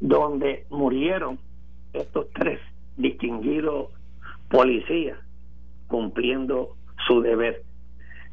donde 0.00 0.66
murieron 0.70 1.38
estos 1.92 2.26
tres 2.32 2.60
distinguidos 2.96 3.90
policías 4.48 5.18
cumpliendo 5.88 6.76
su 7.06 7.20
deber. 7.20 7.62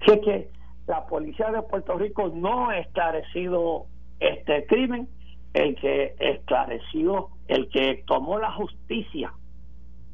Así 0.01 0.19
que 0.21 0.49
la 0.88 1.06
policía 1.08 1.51
de 1.51 1.62
Puerto 1.63 1.97
Rico 1.97 2.32
no 2.34 2.69
ha 2.69 2.80
esclarecido 2.80 3.86
este 4.19 4.65
crimen, 4.67 5.08
el 5.53 5.75
que 5.75 6.15
esclareció, 6.19 7.30
el 7.47 7.69
que 7.69 8.03
tomó 8.06 8.39
la 8.39 8.51
justicia 8.51 9.34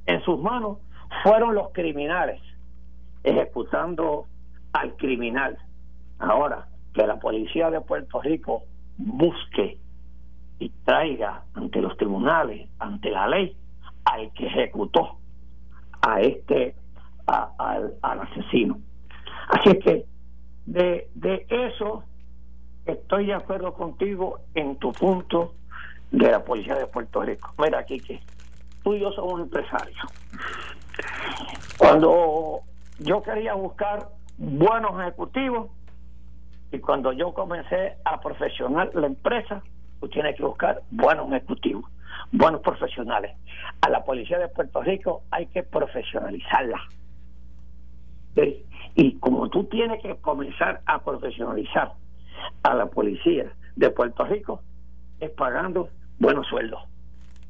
en 0.05 0.21
sus 0.23 0.39
manos 0.39 0.79
fueron 1.21 1.55
los 1.55 1.71
criminales 1.71 2.41
ejecutando 3.23 4.25
al 4.73 4.95
criminal. 4.97 5.57
Ahora, 6.19 6.67
que 6.93 7.05
la 7.05 7.19
policía 7.19 7.69
de 7.69 7.81
Puerto 7.81 8.21
Rico 8.21 8.63
busque 8.97 9.77
y 10.59 10.69
traiga 10.85 11.43
ante 11.53 11.81
los 11.81 11.97
tribunales, 11.97 12.69
ante 12.79 13.09
la 13.09 13.27
ley, 13.27 13.55
al 14.05 14.31
que 14.33 14.47
ejecutó 14.47 15.17
a 16.01 16.21
este, 16.21 16.75
al, 17.25 17.95
asesino. 18.01 18.79
Así 19.49 19.77
que 19.79 20.05
de, 20.65 21.09
de 21.15 21.45
eso 21.49 22.03
estoy 22.85 23.27
de 23.27 23.33
acuerdo 23.33 23.73
contigo 23.73 24.39
en 24.53 24.75
tu 24.77 24.91
punto 24.91 25.53
de 26.11 26.29
la 26.29 26.43
policía 26.43 26.75
de 26.75 26.87
Puerto 26.87 27.21
Rico. 27.21 27.53
Mira, 27.57 27.79
aquí 27.79 27.99
que 27.99 28.21
tú 28.83 28.93
y 28.93 28.99
yo 28.99 29.11
somos 29.11 29.41
empresarios. 29.41 29.97
Cuando 31.77 32.61
yo 32.99 33.23
quería 33.23 33.53
buscar 33.53 34.09
buenos 34.37 34.99
ejecutivos 35.01 35.71
y 36.71 36.79
cuando 36.79 37.11
yo 37.13 37.33
comencé 37.33 37.97
a 38.05 38.19
profesional 38.19 38.89
la 38.93 39.07
empresa, 39.07 39.61
tú 39.99 40.09
tienes 40.09 40.35
que 40.35 40.43
buscar 40.43 40.81
buenos 40.91 41.31
ejecutivos, 41.31 41.85
buenos 42.31 42.61
profesionales. 42.61 43.35
A 43.81 43.89
la 43.89 44.03
policía 44.03 44.39
de 44.39 44.47
Puerto 44.47 44.81
Rico 44.81 45.23
hay 45.31 45.47
que 45.47 45.63
profesionalizarla. 45.63 46.79
Y 48.95 49.17
como 49.19 49.49
tú 49.49 49.65
tienes 49.65 50.01
que 50.01 50.15
comenzar 50.17 50.81
a 50.85 51.03
profesionalizar 51.03 51.93
a 52.63 52.73
la 52.73 52.87
policía 52.87 53.51
de 53.75 53.89
Puerto 53.89 54.25
Rico, 54.25 54.61
es 55.19 55.29
pagando 55.31 55.89
buenos 56.19 56.47
sueldos. 56.47 56.81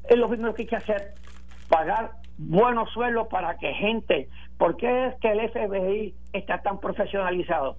Es 0.08 0.18
lo 0.18 0.28
mismo 0.28 0.52
que 0.54 0.62
hay 0.62 0.68
que 0.68 0.76
hacer, 0.76 1.14
pagar 1.74 2.12
buenos 2.38 2.88
sueldos 2.90 3.26
para 3.26 3.56
que 3.56 3.74
gente, 3.74 4.28
¿por 4.58 4.76
qué 4.76 5.06
es 5.06 5.14
que 5.16 5.32
el 5.32 5.50
FBI 5.50 6.14
está 6.32 6.62
tan 6.62 6.78
profesionalizado? 6.78 7.78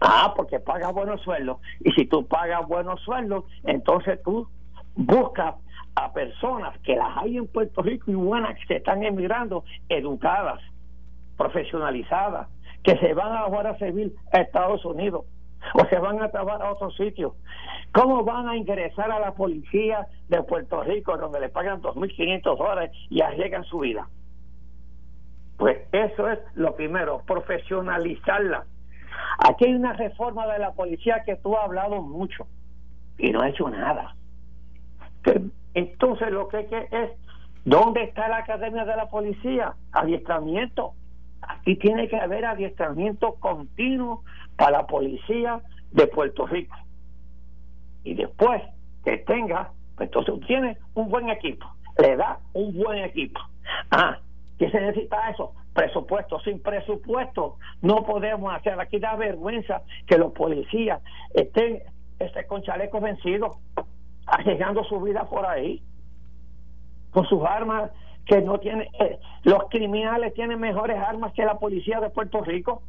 Ah, 0.00 0.32
porque 0.36 0.60
paga 0.60 0.92
buenos 0.92 1.20
sueldos. 1.22 1.58
Y 1.80 1.90
si 1.92 2.06
tú 2.06 2.24
pagas 2.28 2.64
buenos 2.68 3.00
sueldos, 3.00 3.44
entonces 3.64 4.22
tú 4.22 4.48
buscas 4.94 5.56
a 5.96 6.12
personas 6.12 6.78
que 6.84 6.94
las 6.94 7.16
hay 7.16 7.36
en 7.38 7.48
Puerto 7.48 7.82
Rico 7.82 8.12
y 8.12 8.14
buenas 8.14 8.56
que 8.60 8.66
se 8.66 8.76
están 8.76 9.02
emigrando, 9.02 9.64
educadas, 9.88 10.60
profesionalizadas, 11.36 12.46
que 12.84 12.96
se 12.98 13.12
van 13.12 13.32
a 13.32 13.42
la 13.42 13.48
Guardia 13.48 13.74
Civil 13.78 14.14
a 14.32 14.38
Estados 14.38 14.84
Unidos 14.84 15.24
o 15.74 15.86
se 15.86 15.98
van 15.98 16.22
a 16.22 16.30
trabajar 16.30 16.62
a 16.62 16.72
otros 16.72 16.96
sitios. 16.96 17.32
¿Cómo 17.92 18.24
van 18.24 18.48
a 18.48 18.56
ingresar 18.56 19.10
a 19.10 19.18
la 19.18 19.34
policía 19.34 20.06
de 20.28 20.42
Puerto 20.42 20.82
Rico 20.82 21.16
donde 21.16 21.40
le 21.40 21.48
pagan 21.48 21.80
2.500 21.80 22.58
dólares 22.58 22.90
y 23.08 23.22
arriesgan 23.22 23.64
su 23.64 23.80
vida? 23.80 24.08
Pues 25.56 25.78
eso 25.92 26.28
es 26.28 26.38
lo 26.54 26.74
primero, 26.76 27.22
profesionalizarla. 27.26 28.64
Aquí 29.38 29.64
hay 29.64 29.74
una 29.74 29.94
reforma 29.94 30.46
de 30.46 30.58
la 30.58 30.72
policía 30.72 31.22
que 31.24 31.36
tú 31.36 31.56
has 31.56 31.64
hablado 31.64 32.02
mucho 32.02 32.46
y 33.18 33.30
no 33.30 33.40
ha 33.40 33.48
hecho 33.48 33.68
nada. 33.70 34.14
Entonces 35.74 36.30
lo 36.30 36.48
que 36.48 36.58
hay 36.58 36.66
que 36.66 36.88
es, 36.90 37.10
¿dónde 37.64 38.04
está 38.04 38.28
la 38.28 38.38
academia 38.38 38.84
de 38.84 38.96
la 38.96 39.08
policía? 39.08 39.74
Adiestramiento. 39.92 40.92
Aquí 41.42 41.76
tiene 41.76 42.08
que 42.08 42.16
haber 42.16 42.44
adiestramiento 42.44 43.34
continuo 43.34 44.22
para 44.56 44.78
la 44.78 44.86
policía 44.86 45.60
de 45.92 46.06
Puerto 46.06 46.46
Rico. 46.46 46.76
Y 48.04 48.14
después 48.14 48.62
que 49.04 49.18
tenga, 49.18 49.72
pues 49.96 50.08
entonces 50.08 50.46
tienes 50.46 50.78
un 50.94 51.08
buen 51.08 51.28
equipo. 51.28 51.66
le 51.98 52.16
da 52.16 52.38
un 52.52 52.76
buen 52.76 52.98
equipo. 53.04 53.40
Ah, 53.90 54.18
¿qué 54.58 54.70
se 54.70 54.80
necesita 54.80 55.30
eso? 55.30 55.54
Presupuesto. 55.72 56.40
Sin 56.40 56.62
presupuesto 56.62 57.56
no 57.82 58.04
podemos 58.04 58.54
hacer. 58.54 58.78
Aquí 58.78 58.98
da 58.98 59.16
vergüenza 59.16 59.82
que 60.06 60.18
los 60.18 60.32
policías 60.32 61.02
estén 61.34 61.82
este, 62.18 62.46
con 62.46 62.62
chalecos 62.62 63.02
vencidos, 63.02 63.56
arriesgando 64.26 64.84
su 64.84 65.00
vida 65.00 65.24
por 65.24 65.46
ahí, 65.46 65.82
con 67.10 67.26
sus 67.26 67.42
armas 67.44 67.90
que 68.26 68.42
no 68.42 68.58
tienen. 68.58 68.88
Eh, 69.00 69.18
los 69.44 69.68
criminales 69.70 70.34
tienen 70.34 70.60
mejores 70.60 70.98
armas 70.98 71.32
que 71.32 71.44
la 71.44 71.58
policía 71.58 72.00
de 72.00 72.10
Puerto 72.10 72.42
Rico. 72.42 72.82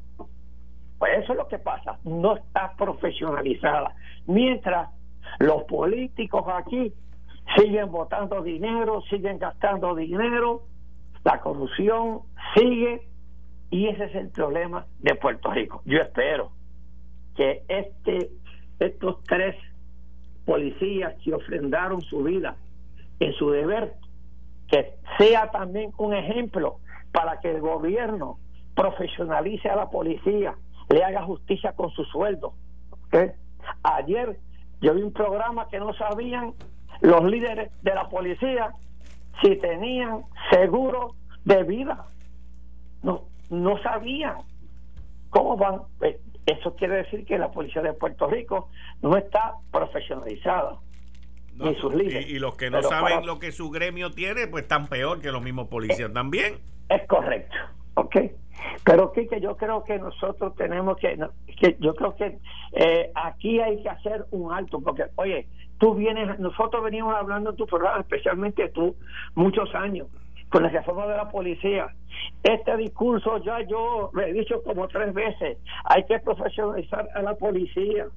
Pues 0.98 1.20
eso 1.20 1.34
es 1.34 1.38
lo 1.38 1.48
que 1.48 1.60
pasa, 1.60 2.00
no 2.04 2.36
está 2.36 2.74
profesionalizada. 2.76 3.96
Mientras 4.26 4.90
los 5.38 5.64
políticos 5.64 6.44
aquí 6.48 6.92
siguen 7.56 7.92
votando 7.92 8.42
dinero, 8.42 9.02
siguen 9.10 9.38
gastando 9.38 9.94
dinero, 9.94 10.64
la 11.24 11.40
corrupción 11.40 12.22
sigue 12.56 13.08
y 13.70 13.88
ese 13.90 14.06
es 14.06 14.16
el 14.16 14.30
problema 14.30 14.88
de 15.00 15.14
Puerto 15.16 15.52
Rico. 15.52 15.84
Yo 15.86 16.00
espero 16.00 16.52
que 17.36 17.62
este 17.68 18.32
estos 18.80 19.24
tres 19.24 19.56
policías 20.46 21.16
que 21.24 21.34
ofrendaron 21.34 22.02
su 22.02 22.24
vida 22.24 22.56
en 23.20 23.34
su 23.34 23.52
deber, 23.52 23.94
que 24.68 24.96
sea 25.18 25.52
también 25.52 25.92
un 25.98 26.14
ejemplo 26.14 26.80
para 27.12 27.40
que 27.40 27.52
el 27.52 27.62
gobierno 27.62 28.38
profesionalice 28.76 29.70
a 29.70 29.76
la 29.76 29.90
policía, 29.90 30.56
le 30.90 31.04
haga 31.04 31.24
justicia 31.24 31.74
con 31.74 31.90
su 31.92 32.04
sueldo. 32.06 32.54
Ayer 33.84 34.38
yo 34.82 34.94
vi 34.94 35.02
un 35.02 35.12
programa 35.12 35.68
que 35.70 35.80
no 35.80 35.94
sabían 35.94 36.54
los 37.02 37.24
líderes 37.26 37.72
de 37.82 37.96
la 37.96 38.08
policía 38.08 38.74
si 39.42 39.56
tenían 39.58 40.24
seguro 40.52 41.16
de 41.44 41.64
vida. 41.64 42.06
No, 43.02 43.24
no 43.50 43.82
sabían 43.82 44.38
cómo 45.30 45.58
van. 45.58 45.82
Eh, 46.02 46.20
eso 46.46 46.76
quiere 46.76 46.98
decir 46.98 47.26
que 47.26 47.38
la 47.38 47.52
policía 47.52 47.82
de 47.82 47.94
Puerto 47.94 48.28
Rico 48.28 48.70
no 49.02 49.18
está 49.18 49.56
profesionalizada. 49.72 50.78
Ni 51.58 51.76
sus 51.76 51.94
líderes. 51.94 52.30
Y, 52.30 52.40
los 52.40 52.56
que 52.56 52.70
no 52.70 52.82
saben 52.84 53.26
lo 53.26 53.40
que 53.40 53.52
su 53.52 53.70
gremio 53.70 54.12
tiene, 54.12 54.48
pues 54.48 54.64
están 54.64 54.88
peor 54.88 55.22
que 55.22 55.32
los 55.32 55.42
mismos 55.42 55.68
policías 55.68 56.12
también. 56.14 56.60
Es 56.90 57.06
correcto, 57.08 57.56
¿ok? 57.96 58.16
Pero 58.84 59.12
que 59.12 59.28
yo 59.42 59.56
creo 59.58 59.84
que 59.84 60.00
nosotros 60.00 60.56
tenemos 60.56 60.98
que, 60.98 61.18
que 61.60 61.78
yo 61.80 61.94
creo 61.96 62.16
que 62.16 62.40
eh, 62.74 63.12
aquí 63.16 63.60
hay 63.60 63.82
que 63.82 63.90
hacer 63.90 64.26
un 64.32 64.54
alto, 64.54 64.80
porque, 64.82 65.06
oye, 65.16 65.48
tú 65.78 65.94
vienes, 65.96 66.40
nosotros 66.40 66.84
venimos 66.84 67.16
hablando 67.16 67.52
en 67.52 67.56
tu 67.56 67.66
programa, 67.66 68.00
especialmente 68.00 68.70
tú, 68.70 68.96
muchos 69.36 69.74
años, 69.76 70.08
con 70.50 70.64
la 70.64 70.70
reforma 70.70 71.08
de 71.08 71.18
la 71.18 71.30
policía. 71.30 71.88
Este 72.44 72.78
discurso 72.78 73.38
ya 73.44 73.62
yo 73.68 74.10
lo 74.14 74.22
he 74.22 74.34
dicho 74.34 74.64
como 74.64 74.88
tres 74.88 75.14
veces, 75.14 75.58
hay 75.86 76.06
que 76.06 76.20
profesionalizar 76.20 77.08
a 77.16 77.22
la 77.22 77.36
policía. 77.36 78.08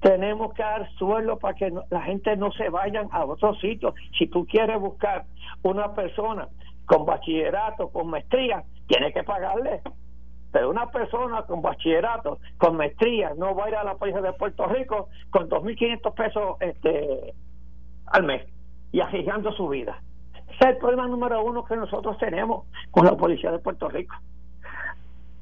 Tenemos 0.00 0.52
que 0.54 0.62
dar 0.62 0.88
suelo 0.94 1.38
para 1.38 1.54
que 1.54 1.72
la 1.90 2.02
gente 2.02 2.36
no 2.36 2.52
se 2.52 2.68
vayan 2.68 3.08
a 3.12 3.24
otros 3.24 3.58
sitios. 3.60 3.94
Si 4.18 4.26
tú 4.26 4.46
quieres 4.46 4.78
buscar 4.80 5.24
una 5.62 5.94
persona 5.94 6.48
con 6.84 7.04
bachillerato, 7.04 7.88
con 7.88 8.08
maestría, 8.08 8.62
tienes 8.86 9.12
que 9.12 9.22
pagarle. 9.22 9.80
Pero 10.52 10.70
una 10.70 10.90
persona 10.90 11.42
con 11.42 11.60
bachillerato, 11.60 12.38
con 12.56 12.76
maestría, 12.76 13.32
no 13.36 13.54
va 13.54 13.66
a 13.66 13.68
ir 13.68 13.76
a 13.76 13.84
la 13.84 13.96
policía 13.96 14.22
de 14.22 14.32
Puerto 14.32 14.66
Rico 14.66 15.08
con 15.30 15.48
2.500 15.48 16.14
pesos 16.14 16.56
este, 16.60 17.34
al 18.06 18.22
mes 18.22 18.46
y 18.92 19.00
arriesgando 19.00 19.52
su 19.52 19.68
vida. 19.68 20.00
Ese 20.48 20.56
es 20.60 20.66
el 20.66 20.78
problema 20.78 21.08
número 21.08 21.42
uno 21.42 21.64
que 21.64 21.76
nosotros 21.76 22.16
tenemos 22.18 22.66
con 22.90 23.04
la 23.04 23.16
policía 23.16 23.50
de 23.50 23.58
Puerto 23.58 23.88
Rico. 23.88 24.14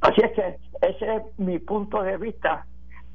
Así 0.01 0.21
es 0.23 0.33
que 0.33 0.57
ese 0.83 1.17
es 1.17 1.39
mi 1.39 1.59
punto 1.59 2.03
de 2.03 2.17
vista 2.17 2.67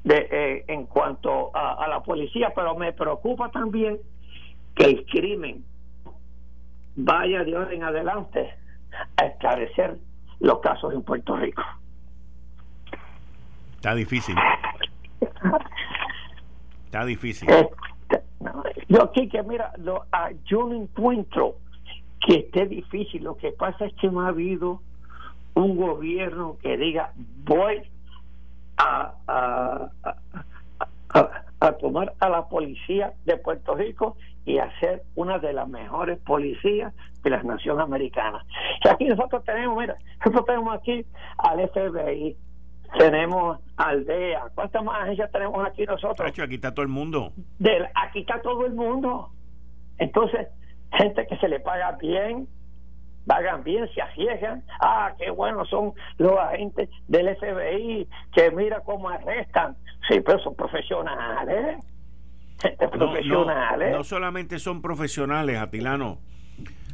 de, 0.04 0.28
eh, 0.30 0.64
en 0.68 0.86
cuanto 0.86 1.50
a, 1.54 1.86
la 1.88 2.02
policía, 2.02 2.52
pero 2.54 2.74
me 2.74 2.92
preocupa 2.92 3.50
también 3.50 3.98
que 4.74 4.84
el 4.84 5.06
crimen 5.06 5.64
vaya 6.96 7.44
de 7.44 7.56
ahora 7.56 7.72
en 7.72 7.82
adelante 7.82 8.54
a 9.16 9.26
esclarecer 9.26 9.98
los 10.40 10.60
casos 10.60 10.94
en 10.94 11.02
Puerto 11.02 11.36
Rico. 11.36 11.62
Está 13.76 13.94
difícil. 13.94 14.36
Está 16.86 17.04
difícil. 17.04 17.48
Este, 17.48 18.22
yo 18.88 19.04
aquí 19.04 19.28
que 19.28 19.42
mira, 19.42 19.72
ah, 20.12 20.30
yo 20.44 20.66
no 20.66 20.74
encuentro 20.74 21.56
que 22.26 22.40
esté 22.40 22.66
difícil. 22.66 23.24
Lo 23.24 23.36
que 23.36 23.52
pasa 23.52 23.86
es 23.86 23.94
que 23.94 24.08
no 24.08 24.22
ha 24.22 24.28
habido 24.28 24.80
un 25.54 25.76
gobierno 25.76 26.56
que 26.62 26.76
diga 26.76 27.12
voy 27.44 27.82
a, 28.80 29.90
a, 31.60 31.72
tomar 31.72 32.14
a 32.20 32.28
la 32.28 32.48
policía 32.48 33.12
de 33.24 33.36
Puerto 33.36 33.74
Rico 33.74 34.16
y 34.44 34.58
hacer 34.58 35.02
una 35.14 35.38
de 35.38 35.52
las 35.52 35.68
mejores 35.68 36.18
policías 36.20 36.94
de 37.22 37.30
la 37.30 37.42
nación 37.42 37.80
americana. 37.80 38.44
aquí 38.88 39.04
nosotros 39.04 39.44
tenemos, 39.44 39.78
mira, 39.78 39.96
nosotros 40.18 40.46
tenemos 40.46 40.74
aquí 40.74 41.04
al 41.38 41.68
FBI, 41.68 42.36
tenemos 42.98 43.58
aldea, 43.76 44.44
¿cuántas 44.54 44.82
más 44.82 45.02
agencias 45.02 45.30
tenemos 45.30 45.66
aquí 45.66 45.84
nosotros? 45.84 46.20
aquí 46.20 46.54
está 46.54 46.72
todo 46.72 46.82
el 46.82 46.88
mundo. 46.88 47.32
aquí 47.94 48.20
está 48.20 48.40
todo 48.40 48.66
el 48.66 48.72
mundo. 48.72 49.30
Entonces, 49.98 50.48
gente 50.92 51.26
que 51.26 51.36
se 51.36 51.48
le 51.48 51.60
paga 51.60 51.92
bien, 51.92 52.48
pagan 53.26 53.62
bien, 53.64 53.88
se 53.94 54.02
arriesgan. 54.02 54.62
Ah, 54.80 55.12
qué 55.18 55.30
bueno 55.30 55.64
son 55.64 55.92
los 56.18 56.38
agentes 56.38 56.88
del 57.08 57.36
FBI 57.36 58.08
que 58.32 58.50
mira 58.50 58.80
cómo 58.80 59.08
arrestan. 59.08 59.76
Sí, 60.08 60.20
pero 60.20 60.38
son 60.40 60.54
profesionales. 60.54 61.84
Gente 62.60 62.88
profesionales. 62.88 63.92
No, 63.92 64.04
solamente 64.04 64.58
son 64.58 64.82
profesionales, 64.82 65.58
Atilano, 65.58 66.18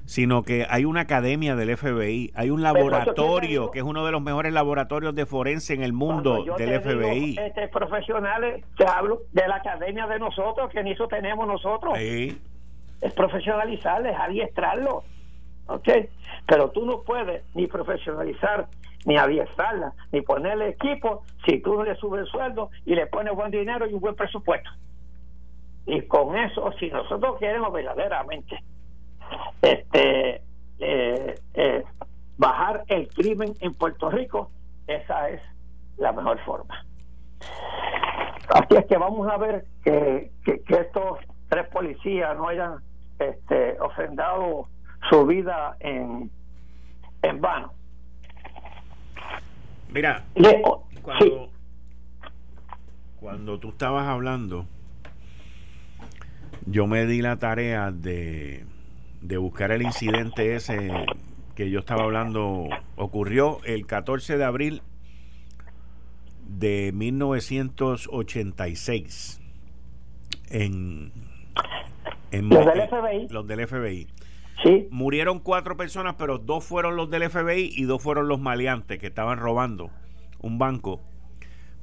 sino 0.04 0.44
que 0.44 0.64
hay 0.70 0.84
una 0.84 1.00
academia 1.00 1.56
del 1.56 1.76
FBI, 1.76 2.30
hay 2.36 2.50
un 2.50 2.62
laboratorio 2.62 3.72
que 3.72 3.80
es 3.80 3.84
uno 3.84 4.06
de 4.06 4.12
los 4.12 4.22
mejores 4.22 4.52
laboratorios 4.52 5.14
de 5.16 5.26
forense 5.26 5.74
en 5.74 5.82
el 5.82 5.92
mundo 5.92 6.44
del 6.56 6.80
FBI. 6.80 7.36
este, 7.38 7.66
profesionales, 7.68 8.64
te 8.76 8.86
hablo 8.86 9.22
de 9.32 9.48
la 9.48 9.56
academia 9.56 10.06
de 10.06 10.20
nosotros, 10.20 10.70
que 10.70 10.84
ni 10.84 10.92
eso 10.92 11.08
tenemos 11.08 11.48
nosotros. 11.48 11.98
Sí 11.98 12.40
es 13.00 13.12
profesionalizarles, 13.12 14.16
adiestrarlos. 14.18 15.04
¿Ok? 15.66 15.88
Pero 16.46 16.70
tú 16.70 16.84
no 16.86 17.02
puedes 17.02 17.44
ni 17.54 17.66
profesionalizar, 17.66 18.68
ni 19.04 19.16
adiestrarla, 19.16 19.92
ni 20.12 20.20
ponerle 20.20 20.68
equipo 20.68 21.24
si 21.44 21.60
tú 21.60 21.74
no 21.74 21.84
le 21.84 21.96
subes 21.96 22.22
el 22.22 22.26
sueldo 22.26 22.70
y 22.84 22.94
le 22.94 23.06
pones 23.06 23.34
buen 23.34 23.50
dinero 23.50 23.86
y 23.86 23.94
un 23.94 24.00
buen 24.00 24.14
presupuesto. 24.14 24.70
Y 25.86 26.02
con 26.02 26.36
eso, 26.36 26.72
si 26.78 26.90
nosotros 26.90 27.38
queremos 27.38 27.72
verdaderamente 27.72 28.62
este 29.62 30.42
eh, 30.78 31.34
eh, 31.54 31.84
bajar 32.36 32.84
el 32.88 33.08
crimen 33.08 33.54
en 33.60 33.74
Puerto 33.74 34.10
Rico, 34.10 34.50
esa 34.86 35.30
es 35.30 35.40
la 35.96 36.12
mejor 36.12 36.38
forma. 36.40 36.84
Así 38.48 38.76
es 38.76 38.86
que 38.86 38.96
vamos 38.96 39.28
a 39.28 39.36
ver 39.36 39.64
que, 39.84 40.30
que, 40.44 40.62
que 40.62 40.74
estos 40.74 41.18
tres 41.48 41.68
policías 41.68 42.36
no 42.36 42.48
hayan 42.48 42.78
este, 43.18 43.80
ofrendado 43.80 44.68
su 45.10 45.26
vida 45.26 45.76
en, 45.80 46.30
en 47.22 47.40
vano. 47.40 47.72
Mira, 49.88 50.24
cuando, 53.20 53.58
tú 53.58 53.70
estabas 53.70 54.06
hablando, 54.08 54.66
yo 56.66 56.86
me 56.86 57.06
di 57.06 57.22
la 57.22 57.38
tarea 57.38 57.90
de, 57.92 58.66
de 59.22 59.36
buscar 59.36 59.70
el 59.70 59.82
incidente 59.82 60.54
ese 60.54 60.90
que 61.54 61.70
yo 61.70 61.78
estaba 61.78 62.02
hablando. 62.04 62.68
Ocurrió 62.96 63.60
el 63.64 63.86
14 63.86 64.36
de 64.36 64.44
abril 64.44 64.82
de 66.46 66.90
1986 66.92 69.40
en 70.50 71.12
los 72.32 72.66
del 72.66 72.88
FBI. 72.88 73.28
Los 73.30 73.46
del 73.46 73.66
FBI. 73.66 74.08
Sí. 74.62 74.88
Murieron 74.90 75.40
cuatro 75.40 75.76
personas, 75.76 76.14
pero 76.16 76.38
dos 76.38 76.64
fueron 76.64 76.96
los 76.96 77.10
del 77.10 77.28
FBI 77.28 77.72
y 77.74 77.84
dos 77.84 78.02
fueron 78.02 78.28
los 78.28 78.40
maleantes 78.40 78.98
que 78.98 79.06
estaban 79.06 79.38
robando 79.38 79.90
un 80.40 80.58
banco. 80.58 81.00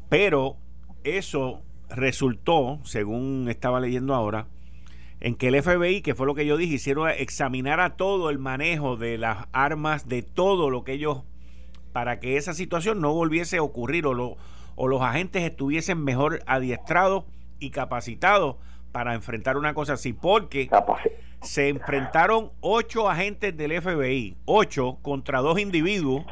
Pero 0.09 0.57
eso 1.03 1.61
resultó, 1.89 2.79
según 2.83 3.47
estaba 3.49 3.79
leyendo 3.79 4.15
ahora, 4.15 4.47
en 5.19 5.35
que 5.35 5.47
el 5.47 5.61
FBI, 5.61 6.01
que 6.01 6.15
fue 6.15 6.27
lo 6.27 6.35
que 6.35 6.45
yo 6.45 6.57
dije, 6.57 6.75
hicieron 6.75 7.09
examinar 7.09 7.79
a 7.79 7.95
todo 7.95 8.29
el 8.29 8.39
manejo 8.39 8.97
de 8.97 9.17
las 9.17 9.47
armas, 9.53 10.07
de 10.07 10.21
todo 10.21 10.69
lo 10.69 10.83
que 10.83 10.93
ellos, 10.93 11.23
para 11.93 12.19
que 12.19 12.37
esa 12.37 12.53
situación 12.53 12.99
no 12.99 13.13
volviese 13.13 13.57
a 13.57 13.63
ocurrir 13.63 14.05
o, 14.05 14.37
o 14.75 14.87
los 14.87 15.01
agentes 15.01 15.43
estuviesen 15.43 16.03
mejor 16.03 16.41
adiestrados 16.45 17.25
y 17.59 17.69
capacitados 17.69 18.57
para 18.91 19.13
enfrentar 19.13 19.57
una 19.57 19.73
cosa 19.73 19.93
así, 19.93 20.13
porque 20.13 20.69
se 21.43 21.69
enfrentaron 21.69 22.51
ocho 22.61 23.09
agentes 23.09 23.55
del 23.55 23.79
FBI, 23.81 24.37
ocho 24.45 24.97
contra 25.01 25.39
dos 25.39 25.59
individuos 25.59 26.25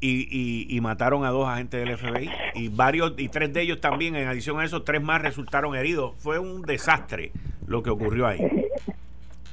y, 0.00 0.66
y, 0.68 0.80
mataron 0.80 1.24
a 1.24 1.30
dos 1.30 1.46
agentes 1.46 1.84
del 1.84 1.96
FBI 1.96 2.28
y 2.54 2.68
varios 2.68 3.14
y 3.18 3.28
tres 3.28 3.52
de 3.52 3.62
ellos 3.62 3.80
también 3.80 4.16
en 4.16 4.26
adición 4.26 4.58
a 4.58 4.64
eso 4.64 4.82
tres 4.82 5.00
más 5.00 5.22
resultaron 5.22 5.76
heridos. 5.76 6.14
Fue 6.18 6.40
un 6.40 6.62
desastre 6.62 7.30
lo 7.66 7.84
que 7.84 7.90
ocurrió 7.90 8.26
ahí. 8.26 8.40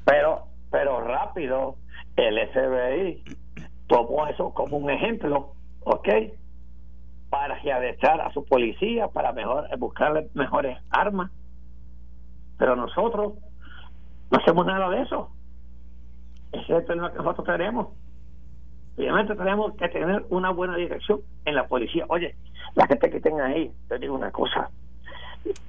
Pero 0.06 0.46
pero 0.72 1.02
rápido 1.02 1.76
el 2.16 2.40
FBI 2.50 3.24
tomó 3.88 4.28
eso 4.28 4.52
como 4.54 4.78
un 4.78 4.90
ejemplo 4.90 5.54
¿ok? 5.82 6.08
para 7.30 7.56
adestrar 7.56 8.22
a 8.22 8.32
su 8.32 8.44
policía 8.44 9.08
para 9.08 9.34
mejor 9.34 9.68
buscarle 9.78 10.30
mejores 10.34 10.78
armas. 10.90 11.32
Pero 12.58 12.76
nosotros 12.76 13.34
no 14.32 14.38
hacemos 14.38 14.66
nada 14.66 14.90
de 14.90 15.02
eso 15.02 15.30
ese 16.52 16.64
es 16.64 16.70
el 16.70 16.84
problema 16.84 17.12
que 17.12 17.18
nosotros 17.18 17.46
tenemos 17.46 17.88
Obviamente 19.00 19.34
tenemos 19.34 19.74
que 19.76 19.88
tener 19.88 20.26
una 20.30 20.50
buena 20.50 20.76
dirección 20.76 21.22
en 21.46 21.56
la 21.56 21.66
policía. 21.68 22.04
Oye, 22.10 22.36
la 22.76 22.86
gente 22.86 23.10
que 23.10 23.22
tenga 23.22 23.46
ahí, 23.46 23.72
te 23.88 23.98
digo 23.98 24.14
una 24.14 24.30
cosa, 24.30 24.70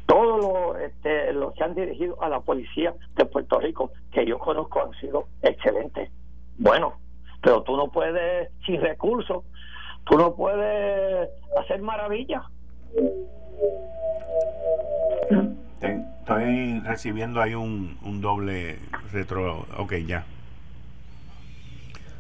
todos 0.06 0.40
los, 0.40 0.82
este, 0.82 1.32
los 1.32 1.54
que 1.54 1.62
han 1.62 1.76
dirigido 1.76 2.20
a 2.20 2.28
la 2.28 2.40
policía 2.40 2.92
de 3.14 3.24
Puerto 3.26 3.60
Rico 3.60 3.92
que 4.10 4.26
yo 4.26 4.36
conozco 4.36 4.82
han 4.82 4.92
sido 4.94 5.26
excelentes. 5.42 6.10
Bueno, 6.58 6.94
pero 7.40 7.62
tú 7.62 7.76
no 7.76 7.86
puedes, 7.86 8.50
sin 8.66 8.80
recursos, 8.80 9.44
tú 10.06 10.18
no 10.18 10.34
puedes 10.34 11.30
hacer 11.56 11.80
maravillas. 11.82 12.42
Estoy 15.80 16.80
recibiendo 16.80 17.40
ahí 17.40 17.54
un, 17.54 17.98
un 18.02 18.20
doble 18.20 18.78
retro. 19.12 19.66
Ok, 19.78 19.94
ya. 20.06 20.24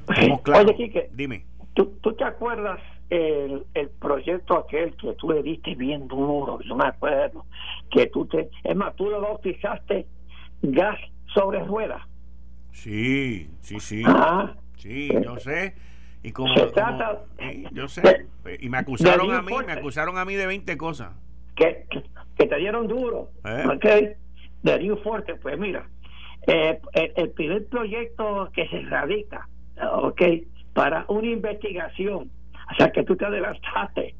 Oye, 0.08 0.74
Quique, 0.76 1.10
dime. 1.12 1.44
¿tú, 1.74 2.14
te 2.16 2.24
acuerdas 2.24 2.80
el, 3.10 3.64
el 3.74 3.88
proyecto 3.90 4.58
aquel 4.58 4.96
que 4.96 5.12
tú 5.14 5.30
le 5.30 5.42
diste 5.42 5.74
bien 5.74 6.08
duro? 6.08 6.58
Yo 6.62 6.74
me 6.74 6.86
acuerdo. 6.86 7.44
Que 7.90 8.06
tú 8.06 8.26
te. 8.26 8.50
Es 8.64 8.76
más, 8.76 8.94
tú 8.96 9.08
lo 9.08 9.20
bautizaste 9.20 10.06
gas 10.62 10.98
sobre 11.34 11.62
ruedas. 11.64 12.02
Sí, 12.72 13.50
sí, 13.60 13.80
sí. 13.80 14.02
Ah. 14.06 14.54
sí, 14.76 15.10
yo 15.22 15.38
sé. 15.38 15.74
Y 16.22 16.32
como, 16.32 16.54
Se 16.54 16.66
trata, 16.66 17.24
yo 17.72 17.88
sé. 17.88 18.26
y 18.60 18.68
me 18.68 18.78
acusaron 18.78 19.32
a 19.32 19.42
mí, 19.42 19.52
me 19.66 19.72
acusaron 19.72 20.18
a 20.18 20.24
mí 20.24 20.34
de 20.34 20.46
20 20.46 20.76
cosas. 20.76 21.12
Que, 21.54 21.86
que, 21.90 22.46
te 22.46 22.56
dieron 22.56 22.88
duro. 22.88 23.28
Eh. 23.44 23.64
Ok. 23.66 23.86
De 24.62 24.78
New 24.78 24.96
Forte, 25.02 25.34
pues 25.36 25.58
mira. 25.58 25.86
Eh, 26.46 26.80
el, 26.94 27.12
el, 27.16 27.30
primer 27.30 27.66
proyecto 27.66 28.48
que 28.54 28.66
se 28.68 28.80
radica 28.82 29.46
ok, 29.92 30.22
para 30.72 31.04
una 31.08 31.28
investigación, 31.28 32.30
o 32.70 32.74
sea 32.76 32.90
que 32.90 33.02
tú 33.04 33.16
te 33.16 33.26
adelantaste 33.26 34.14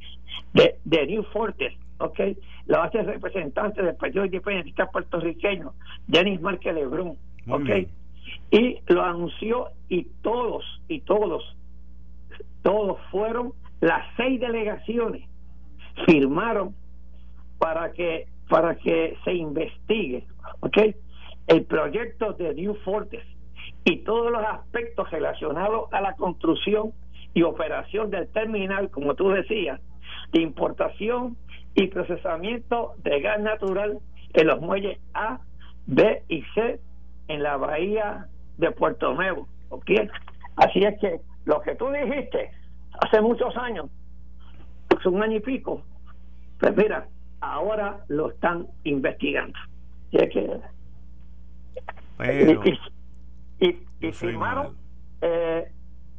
de, 0.53 0.77
de 0.85 1.07
New 1.07 1.23
Fortes, 1.25 1.73
ok, 1.99 2.21
lo 2.67 2.83
hace 2.83 2.99
el 3.01 3.07
representante 3.07 3.83
del 3.83 3.97
Partido 3.97 4.25
Independentista 4.25 4.91
puertorriqueño, 4.91 5.73
Denis 6.07 6.41
Márquez 6.41 6.75
Lebrun, 6.75 7.17
ok, 7.49 7.71
y 8.51 8.81
lo 8.89 9.03
anunció 9.03 9.69
y 9.89 10.05
todos, 10.23 10.65
y 10.89 11.01
todos, 11.01 11.57
todos 12.63 12.99
fueron 13.11 13.53
las 13.81 14.05
seis 14.17 14.41
delegaciones 14.41 15.25
firmaron 16.07 16.75
para 17.61 17.93
que 17.93 18.27
para 18.49 18.75
que 18.75 19.17
se 19.23 19.33
investigue, 19.33 20.27
ok, 20.59 20.77
el 21.47 21.65
proyecto 21.67 22.33
de 22.33 22.53
New 22.53 22.75
Fortes 22.85 23.25
y 23.85 23.99
todos 23.99 24.33
los 24.33 24.43
aspectos 24.43 25.09
relacionados 25.13 25.93
a 25.93 26.01
la 26.01 26.17
construcción 26.17 26.93
y 27.33 27.45
operación 27.45 28.11
del 28.11 28.27
terminal, 28.33 28.91
como 28.91 29.15
tú 29.15 29.29
decías, 29.29 29.81
de 30.33 30.43
importación 30.43 31.37
y 31.77 31.87
procesamiento 31.87 32.95
de 33.05 33.21
gas 33.21 33.41
natural 33.41 34.01
en 34.33 34.47
los 34.49 34.61
muelles 34.61 34.99
A, 35.15 35.39
B 35.87 36.25
y 36.29 36.43
C 36.55 36.81
en 37.29 37.43
la 37.45 37.57
bahía 37.57 38.27
de 38.59 38.73
Puerto 38.73 39.15
Nuevo. 39.15 39.47
Así 40.57 40.81
es 40.81 40.99
que 40.99 41.21
lo 41.45 41.61
que 41.61 41.77
tú 41.77 41.89
dijiste 41.91 42.51
hace 43.01 43.21
muchos 43.21 43.57
años, 43.57 43.89
hace 44.97 45.09
un 45.09 45.23
año 45.23 45.37
y 45.37 45.41
pico, 45.41 45.83
pues 46.59 46.77
mira, 46.77 47.07
ahora 47.41 48.05
lo 48.09 48.31
están 48.31 48.67
investigando. 48.85 49.59
Y 50.11 50.19
es 50.19 50.29
que, 50.31 50.61
y, 53.61 54.13
firmaron 54.13 54.77
eh, 55.21 55.71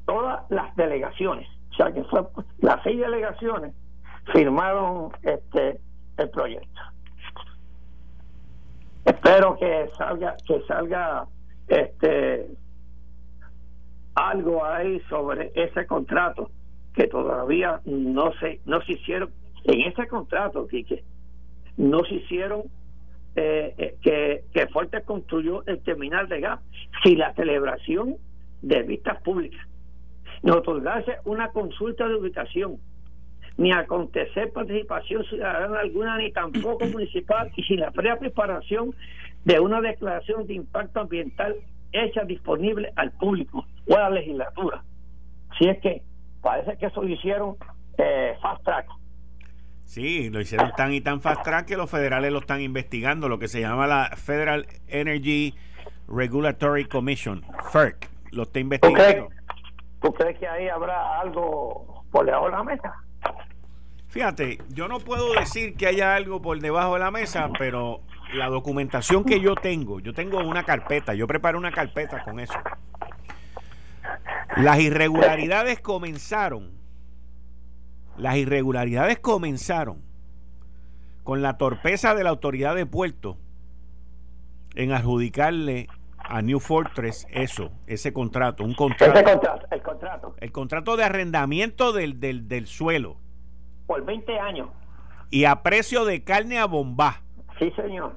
todas 0.05 0.49
las 0.49 0.75
delegaciones. 0.75 1.47
O 1.71 1.73
sea 1.75 1.91
que 1.91 2.03
fue 2.05 2.23
las 2.59 2.81
seis 2.83 2.99
delegaciones 2.99 3.73
firmaron 4.31 5.11
este 5.23 5.79
el 6.17 6.29
proyecto. 6.29 6.81
Espero 9.05 9.57
que 9.57 9.89
salga 9.97 10.35
que 10.45 10.61
salga 10.67 11.25
este 11.67 12.49
algo 14.13 14.63
ahí 14.65 14.99
sobre 15.09 15.51
ese 15.55 15.87
contrato 15.87 16.51
que 16.93 17.07
todavía 17.07 17.81
no 17.85 18.31
se 18.33 18.59
no 18.65 18.81
se 18.81 18.93
hicieron 18.93 19.31
en 19.63 19.81
ese 19.81 20.07
contrato 20.07 20.67
que 20.67 21.03
no 21.77 22.03
se 22.03 22.15
hicieron 22.15 22.63
eh, 23.35 23.73
eh, 23.77 23.95
que, 24.01 24.43
que 24.53 24.67
Fuerte 24.67 25.01
construyó 25.03 25.65
el 25.65 25.81
terminal 25.83 26.27
de 26.27 26.41
gas 26.41 26.59
si 27.03 27.15
la 27.15 27.33
celebración 27.33 28.17
de 28.61 28.83
vistas 28.83 29.21
públicas, 29.21 29.65
ni 30.43 30.51
otorgarse 30.51 31.17
una 31.25 31.49
consulta 31.49 32.07
de 32.07 32.15
ubicación, 32.15 32.77
ni 33.57 33.71
acontecer 33.71 34.51
participación 34.51 35.23
ciudadana 35.25 35.79
alguna, 35.79 36.17
ni 36.17 36.31
tampoco 36.31 36.85
municipal, 36.91 37.51
y 37.55 37.63
sin 37.63 37.79
la 37.79 37.91
previa 37.91 38.19
preparación 38.19 38.93
de 39.45 39.59
una 39.59 39.81
declaración 39.81 40.45
de 40.45 40.55
impacto 40.55 40.99
ambiental 40.99 41.55
hecha 41.91 42.23
disponible 42.23 42.91
al 42.95 43.11
público 43.11 43.65
o 43.87 43.95
a 43.95 44.01
la 44.01 44.09
legislatura. 44.11 44.83
Si 45.57 45.67
es 45.67 45.79
que 45.79 46.01
parece 46.41 46.77
que 46.77 46.87
eso 46.87 47.01
lo 47.01 47.09
hicieron 47.09 47.55
eh, 47.97 48.35
fast 48.41 48.63
track 48.63 48.87
Sí, 49.91 50.29
lo 50.29 50.39
hicieron 50.39 50.71
tan 50.71 50.93
y 50.93 51.01
tan 51.01 51.19
fast 51.19 51.43
track 51.43 51.65
que 51.65 51.75
los 51.75 51.89
federales 51.89 52.31
lo 52.31 52.39
están 52.39 52.61
investigando, 52.61 53.27
lo 53.27 53.39
que 53.39 53.49
se 53.49 53.59
llama 53.59 53.87
la 53.87 54.11
Federal 54.15 54.65
Energy 54.87 55.53
Regulatory 56.07 56.85
Commission, 56.85 57.43
FERC, 57.73 58.09
lo 58.31 58.43
está 58.43 58.59
investigando. 58.61 59.27
¿Tú 60.01 60.13
crees, 60.13 60.39
que 60.39 60.47
ahí 60.47 60.69
habrá 60.69 61.19
algo 61.19 62.05
por 62.09 62.25
debajo 62.25 62.45
de 62.45 62.51
la 62.51 62.63
mesa? 62.63 62.93
Fíjate, 64.07 64.59
yo 64.69 64.87
no 64.87 64.99
puedo 64.99 65.33
decir 65.33 65.75
que 65.75 65.87
haya 65.87 66.15
algo 66.15 66.41
por 66.41 66.57
debajo 66.61 66.93
de 66.93 67.01
la 67.01 67.11
mesa, 67.11 67.49
pero 67.59 67.99
la 68.33 68.47
documentación 68.47 69.25
que 69.25 69.41
yo 69.41 69.55
tengo, 69.55 69.99
yo 69.99 70.13
tengo 70.13 70.39
una 70.39 70.63
carpeta, 70.63 71.15
yo 71.15 71.27
preparo 71.27 71.57
una 71.57 71.73
carpeta 71.73 72.23
con 72.23 72.39
eso. 72.39 72.57
Las 74.55 74.79
irregularidades 74.79 75.81
comenzaron 75.81 76.80
las 78.21 78.37
irregularidades 78.37 79.17
comenzaron 79.17 80.03
con 81.23 81.41
la 81.41 81.57
torpeza 81.57 82.13
de 82.13 82.23
la 82.23 82.29
autoridad 82.29 82.75
de 82.75 82.85
puerto 82.85 83.37
en 84.75 84.91
adjudicarle 84.91 85.87
a 86.19 86.43
New 86.43 86.59
Fortress 86.59 87.25
eso, 87.31 87.71
ese 87.87 88.13
contrato, 88.13 88.63
un 88.63 88.75
contrato. 88.75 89.19
el 89.71 89.81
contrato. 89.81 90.35
El 90.39 90.51
contrato 90.51 90.97
de 90.97 91.03
arrendamiento 91.03 91.93
del, 91.93 92.19
del, 92.19 92.47
del 92.47 92.67
suelo. 92.67 93.17
Por 93.87 94.05
20 94.05 94.37
años. 94.37 94.69
Y 95.31 95.45
a 95.45 95.63
precio 95.63 96.05
de 96.05 96.23
carne 96.23 96.59
a 96.59 96.65
bomba. 96.65 97.21
Sí, 97.57 97.71
señor. 97.71 98.15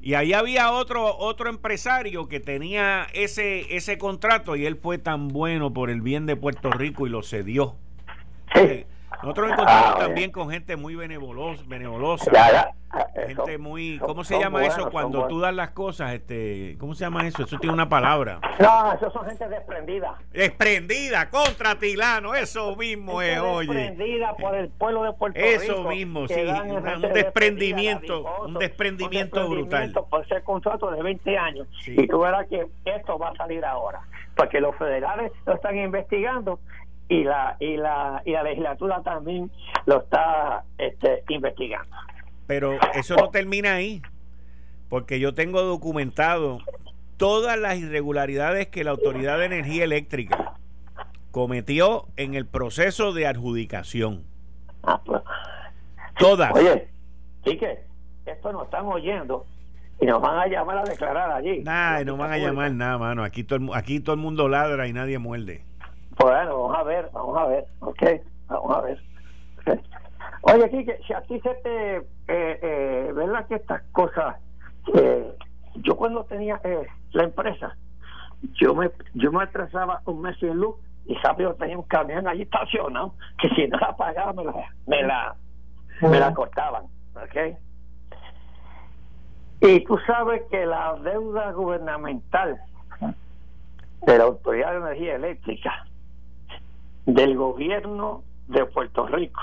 Y 0.00 0.14
ahí 0.14 0.32
había 0.32 0.70
otro 0.70 1.16
otro 1.18 1.50
empresario 1.50 2.28
que 2.28 2.38
tenía 2.38 3.08
ese 3.14 3.76
ese 3.76 3.98
contrato 3.98 4.54
y 4.54 4.64
él 4.64 4.76
fue 4.76 4.98
tan 4.98 5.28
bueno 5.28 5.72
por 5.72 5.90
el 5.90 6.00
bien 6.00 6.24
de 6.26 6.36
Puerto 6.36 6.70
Rico 6.70 7.08
y 7.08 7.10
lo 7.10 7.22
cedió. 7.22 7.76
Nosotros 9.22 9.52
encontramos 9.52 9.92
ah, 9.96 9.98
también 9.98 10.30
con 10.30 10.50
gente 10.50 10.76
muy 10.76 10.94
benevolos, 10.94 11.68
benevolusa. 11.68 12.30
gente 13.14 13.58
muy. 13.58 13.98
¿Cómo 13.98 14.24
se 14.24 14.38
llama 14.38 14.64
eso 14.64 14.90
cuando 14.90 15.26
tú 15.26 15.40
das 15.40 15.54
las 15.54 15.70
cosas? 15.70 16.14
este 16.14 16.76
¿Cómo 16.78 16.94
se 16.94 17.04
llama 17.04 17.26
eso? 17.26 17.42
Eso 17.42 17.58
tiene 17.58 17.74
una 17.74 17.88
palabra. 17.88 18.40
No, 18.58 18.92
eso 18.94 19.10
son 19.10 19.26
gente 19.26 19.46
desprendida. 19.46 20.14
Desprendida, 20.32 21.28
contra 21.28 21.74
Tilano, 21.74 22.34
eso 22.34 22.74
mismo 22.76 23.20
es, 23.20 23.38
oye. 23.40 23.74
Desprendida 23.74 24.34
por 24.36 24.54
el 24.54 24.70
pueblo 24.70 25.02
de 25.02 25.12
Puerto 25.12 25.38
Rico. 25.38 25.62
Eso 25.62 25.84
mismo, 25.84 26.26
sí. 26.26 26.40
un 26.40 27.12
desprendimiento, 27.12 28.24
un 28.46 28.54
desprendimiento 28.54 29.48
brutal. 29.48 29.92
Por 30.08 30.24
ese 30.24 30.42
contrato 30.42 30.90
de 30.90 31.02
20 31.02 31.36
años. 31.36 31.68
Y 31.86 32.06
tú 32.06 32.20
verás 32.20 32.48
que 32.48 32.66
esto 32.86 33.18
va 33.18 33.30
a 33.30 33.34
salir 33.36 33.64
ahora. 33.66 34.00
Porque 34.34 34.60
los 34.60 34.74
federales 34.76 35.32
lo 35.44 35.54
están 35.54 35.76
investigando 35.76 36.60
y 37.10 37.24
la 37.24 37.56
y 37.58 37.76
la 37.76 38.22
y 38.24 38.30
la 38.30 38.44
legislatura 38.44 39.02
también 39.02 39.50
lo 39.84 40.00
está 40.00 40.64
este, 40.78 41.24
investigando. 41.28 41.94
Pero 42.46 42.78
eso 42.94 43.16
no 43.16 43.30
termina 43.30 43.74
ahí, 43.74 44.00
porque 44.88 45.20
yo 45.20 45.34
tengo 45.34 45.62
documentado 45.62 46.58
todas 47.16 47.58
las 47.58 47.78
irregularidades 47.78 48.68
que 48.68 48.84
la 48.84 48.92
Autoridad 48.92 49.38
de 49.38 49.46
Energía 49.46 49.84
Eléctrica 49.84 50.54
cometió 51.32 52.06
en 52.16 52.34
el 52.34 52.46
proceso 52.46 53.12
de 53.12 53.26
adjudicación. 53.26 54.24
Ah, 54.82 55.00
pues. 55.04 55.20
Todas. 56.18 56.52
Oye, 56.54 56.88
que 57.44 57.84
esto 58.26 58.52
nos 58.52 58.64
están 58.64 58.86
oyendo 58.86 59.46
y 60.00 60.06
nos 60.06 60.20
van 60.20 60.38
a 60.38 60.46
llamar 60.46 60.78
a 60.78 60.84
declarar 60.84 61.32
allí. 61.32 61.62
Nah, 61.62 62.04
no 62.04 62.16
van 62.16 62.32
a 62.32 62.38
llamar 62.38 62.72
nada, 62.72 62.98
mano. 62.98 63.24
Aquí 63.24 63.42
todo, 63.42 63.74
aquí 63.74 64.00
todo 64.00 64.14
el 64.14 64.20
mundo 64.20 64.48
ladra 64.48 64.86
y 64.86 64.92
nadie 64.92 65.18
muerde. 65.18 65.64
Bueno, 66.20 66.62
vamos 66.62 66.76
a 66.76 66.82
ver, 66.82 67.10
vamos 67.14 67.38
a 67.38 67.46
ver, 67.46 67.66
ok, 67.80 68.02
vamos 68.48 68.76
a 68.76 68.80
ver. 68.82 69.02
Oye, 70.42 70.70
Quique, 70.70 70.98
si 71.06 71.14
a 71.14 71.22
ti 71.22 71.40
se 71.40 71.54
te, 71.54 71.96
eh, 71.96 72.04
eh, 72.28 73.12
¿verdad 73.14 73.46
que 73.46 73.54
estas 73.54 73.82
cosas, 73.92 74.36
eh, 74.94 75.34
yo 75.76 75.96
cuando 75.96 76.24
tenía 76.24 76.60
eh, 76.62 76.86
la 77.12 77.24
empresa, 77.24 77.74
yo 78.52 78.74
me 78.74 78.90
yo 79.14 79.32
me 79.32 79.44
atrasaba 79.44 80.02
un 80.04 80.20
mes 80.20 80.36
sin 80.38 80.56
luz 80.56 80.76
y 81.06 81.14
rápido 81.16 81.54
tenía 81.54 81.78
un 81.78 81.84
camión 81.84 82.28
allí 82.28 82.42
estacionado 82.42 83.14
que 83.38 83.48
si 83.50 83.66
no 83.68 83.78
la 83.78 83.96
pagaba 83.96 84.32
me 84.34 84.44
la 84.44 84.52
me 84.86 85.02
la, 85.02 85.34
me 86.02 86.20
la 86.20 86.34
cortaban, 86.34 86.84
¿ok? 87.14 87.56
Y 89.62 89.84
tú 89.84 89.98
sabes 90.06 90.42
que 90.50 90.66
la 90.66 90.96
deuda 91.02 91.52
gubernamental 91.52 92.60
de 94.02 94.18
la 94.18 94.24
Autoridad 94.24 94.72
de 94.72 94.78
Energía 94.78 95.16
Eléctrica, 95.16 95.86
del 97.14 97.36
gobierno 97.36 98.22
de 98.48 98.66
Puerto 98.66 99.06
Rico, 99.06 99.40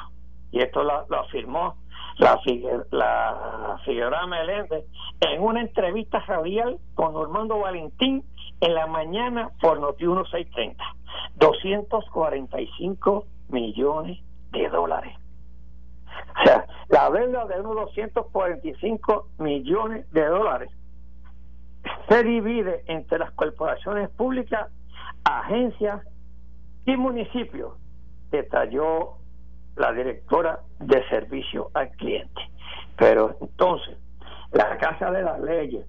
y 0.52 0.62
esto 0.62 0.84
lo, 0.84 1.06
afirmó 1.20 1.76
la, 2.18 2.40
la 2.92 3.80
Figueroa 3.86 4.26
Meléndez 4.28 4.86
en 5.20 5.42
una 5.42 5.62
entrevista 5.62 6.20
radial 6.20 6.78
con 6.96 7.14
Normando 7.14 7.60
Valentín 7.60 8.24
en 8.62 8.74
la 8.74 8.88
mañana 8.88 9.52
por 9.62 9.80
Noti 9.80 10.06
1630. 10.06 10.84
245 11.36 13.26
millones 13.50 14.20
de 14.52 14.70
dólares. 14.70 15.14
O 16.40 16.44
sea, 16.44 16.66
la 16.90 17.10
deuda 17.10 17.46
de 17.46 17.60
unos 17.60 17.76
245 17.88 19.28
millones 19.40 20.12
de 20.12 20.26
dólares 20.26 20.72
se 22.10 22.24
divide 22.24 22.84
entre 22.88 23.20
las 23.20 23.32
corporaciones 23.32 24.10
públicas, 24.10 24.72
agencias 25.24 26.02
y 26.88 26.96
municipios, 26.96 27.74
detalló 28.32 29.18
la 29.76 29.92
directora 29.92 30.62
de 30.80 31.08
servicio 31.10 31.70
al 31.74 31.92
cliente. 31.92 32.42
Pero 32.98 33.38
entonces, 33.42 33.98
la 34.54 34.78
Casa 34.78 35.12
de 35.12 35.22
las 35.22 35.40
Leyes, 35.42 35.86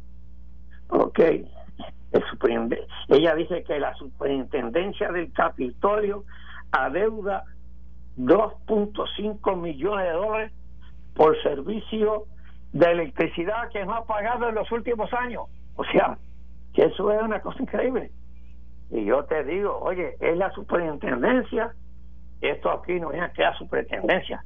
ok, 0.88 1.20
ella 3.08 3.34
dice 3.34 3.62
que 3.62 3.78
la 3.78 3.94
superintendencia 3.94 5.12
del 5.12 5.32
Capitolio 5.32 6.24
adeuda 6.72 7.44
2.5 8.18 9.56
millones 9.56 10.04
de 10.04 10.12
dólares 10.12 10.52
por 11.14 11.40
servicio 11.42 12.24
de 12.72 12.90
electricidad 12.90 13.70
que 13.70 13.86
no 13.86 13.94
ha 13.94 14.04
pagado 14.04 14.48
en 14.48 14.56
los 14.56 14.70
últimos 14.72 15.12
años. 15.12 15.44
O 15.76 15.84
sea, 15.84 16.18
que 16.74 16.86
eso 16.86 17.12
es 17.12 17.22
una 17.22 17.40
cosa 17.40 17.62
increíble. 17.62 18.10
Y 18.90 19.04
yo 19.04 19.24
te 19.24 19.44
digo, 19.44 19.78
oye, 19.80 20.16
es 20.20 20.36
la 20.36 20.50
superintendencia, 20.52 21.74
esto 22.40 22.70
aquí 22.70 22.98
no 22.98 23.12
es 23.12 23.32
que 23.32 23.42
la 23.42 23.56
superintendencia, 23.58 24.42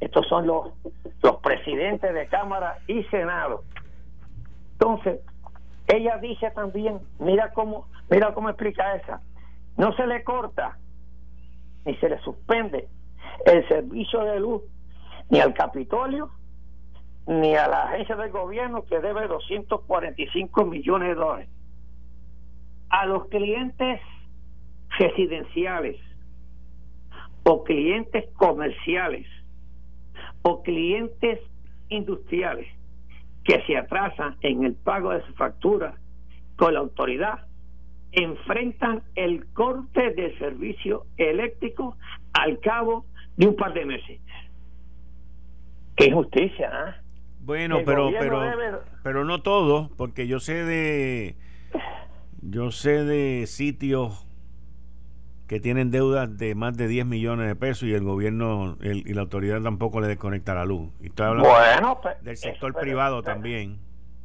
estos 0.00 0.26
son 0.28 0.46
los, 0.46 0.72
los 1.22 1.36
presidentes 1.36 2.12
de 2.12 2.26
Cámara 2.26 2.78
y 2.86 3.02
Senado. 3.04 3.64
Entonces, 4.72 5.20
ella 5.86 6.18
dice 6.18 6.50
también, 6.50 7.00
mira 7.18 7.52
cómo, 7.52 7.86
mira 8.10 8.34
cómo 8.34 8.50
explica 8.50 8.94
esa, 8.94 9.22
no 9.76 9.92
se 9.94 10.06
le 10.06 10.22
corta 10.22 10.76
ni 11.84 11.96
se 11.96 12.08
le 12.08 12.18
suspende 12.18 12.88
el 13.46 13.66
servicio 13.68 14.24
de 14.24 14.40
luz 14.40 14.62
ni 15.30 15.40
al 15.40 15.54
Capitolio 15.54 16.30
ni 17.26 17.54
a 17.54 17.68
la 17.68 17.84
agencia 17.84 18.16
del 18.16 18.30
gobierno 18.30 18.84
que 18.84 19.00
debe 19.00 19.28
245 19.28 20.64
millones 20.64 21.08
de 21.08 21.14
dólares. 21.14 21.48
A 22.90 23.06
los 23.06 23.28
clientes 23.28 24.00
residenciales 24.98 25.96
o 27.44 27.64
clientes 27.64 28.24
comerciales 28.34 29.26
o 30.42 30.62
clientes 30.62 31.40
industriales 31.88 32.66
que 33.44 33.62
se 33.66 33.76
atrasan 33.76 34.36
en 34.42 34.64
el 34.64 34.74
pago 34.74 35.10
de 35.10 35.24
su 35.26 35.34
factura 35.34 35.94
con 36.56 36.74
la 36.74 36.80
autoridad 36.80 37.46
enfrentan 38.12 39.02
el 39.14 39.46
corte 39.52 40.10
de 40.10 40.36
servicio 40.38 41.06
eléctrico 41.16 41.96
al 42.32 42.58
cabo 42.60 43.04
de 43.36 43.48
un 43.48 43.56
par 43.56 43.74
de 43.74 43.84
meses. 43.84 44.20
Qué 45.96 46.06
injusticia, 46.06 46.70
¿ah? 46.72 46.96
Bueno, 47.40 47.78
pero 47.84 48.10
pero 48.18 48.82
pero 49.02 49.24
no 49.24 49.42
todo, 49.42 49.90
porque 49.96 50.26
yo 50.26 50.38
sé 50.38 50.64
de 50.64 51.36
yo 52.50 52.70
sé 52.70 53.04
de 53.04 53.46
sitios 53.46 54.26
que 55.46 55.60
tienen 55.60 55.90
deudas 55.90 56.36
de 56.36 56.54
más 56.54 56.76
de 56.76 56.88
10 56.88 57.06
millones 57.06 57.48
de 57.48 57.56
pesos 57.56 57.84
y 57.84 57.94
el 57.94 58.04
gobierno 58.04 58.76
y 58.82 59.14
la 59.14 59.22
autoridad 59.22 59.62
tampoco 59.62 60.00
le 60.00 60.08
desconecta 60.08 60.54
la 60.54 60.66
luz. 60.66 60.90
Y 61.00 61.06
estoy 61.06 61.26
hablando 61.26 61.48
bueno, 61.48 62.00
pues, 62.02 62.22
del 62.22 62.36
sector 62.36 62.74
privado 62.74 63.22
también. 63.22 63.78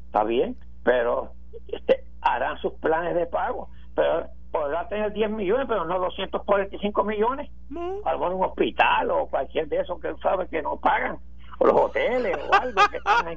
Está 0.08 0.24
bien, 0.26 0.58
pero 0.84 1.32
este, 1.68 2.04
harán 2.22 2.58
sus 2.58 2.74
planes 2.74 3.16
de 3.16 3.26
pago, 3.26 3.70
pero 3.96 4.28
podrá 4.52 4.88
tener 4.90 5.14
10 5.14 5.32
millones, 5.32 5.66
pero 5.68 5.86
no 5.86 5.98
245 6.00 7.04
millones. 7.06 7.50
No. 7.70 8.02
Algún 8.06 8.44
hospital 8.44 9.10
o 9.12 9.28
cualquier 9.28 9.68
de 9.70 9.80
esos 9.80 10.00
que 10.02 10.14
sabe 10.22 10.48
que 10.48 10.62
no 10.62 10.78
pagan, 10.78 11.20
o 11.64 11.68
los 11.68 11.76
hoteles 11.76 12.38
o 12.38 12.54
algo 12.54 12.82
que 12.92 12.98
están 12.98 13.28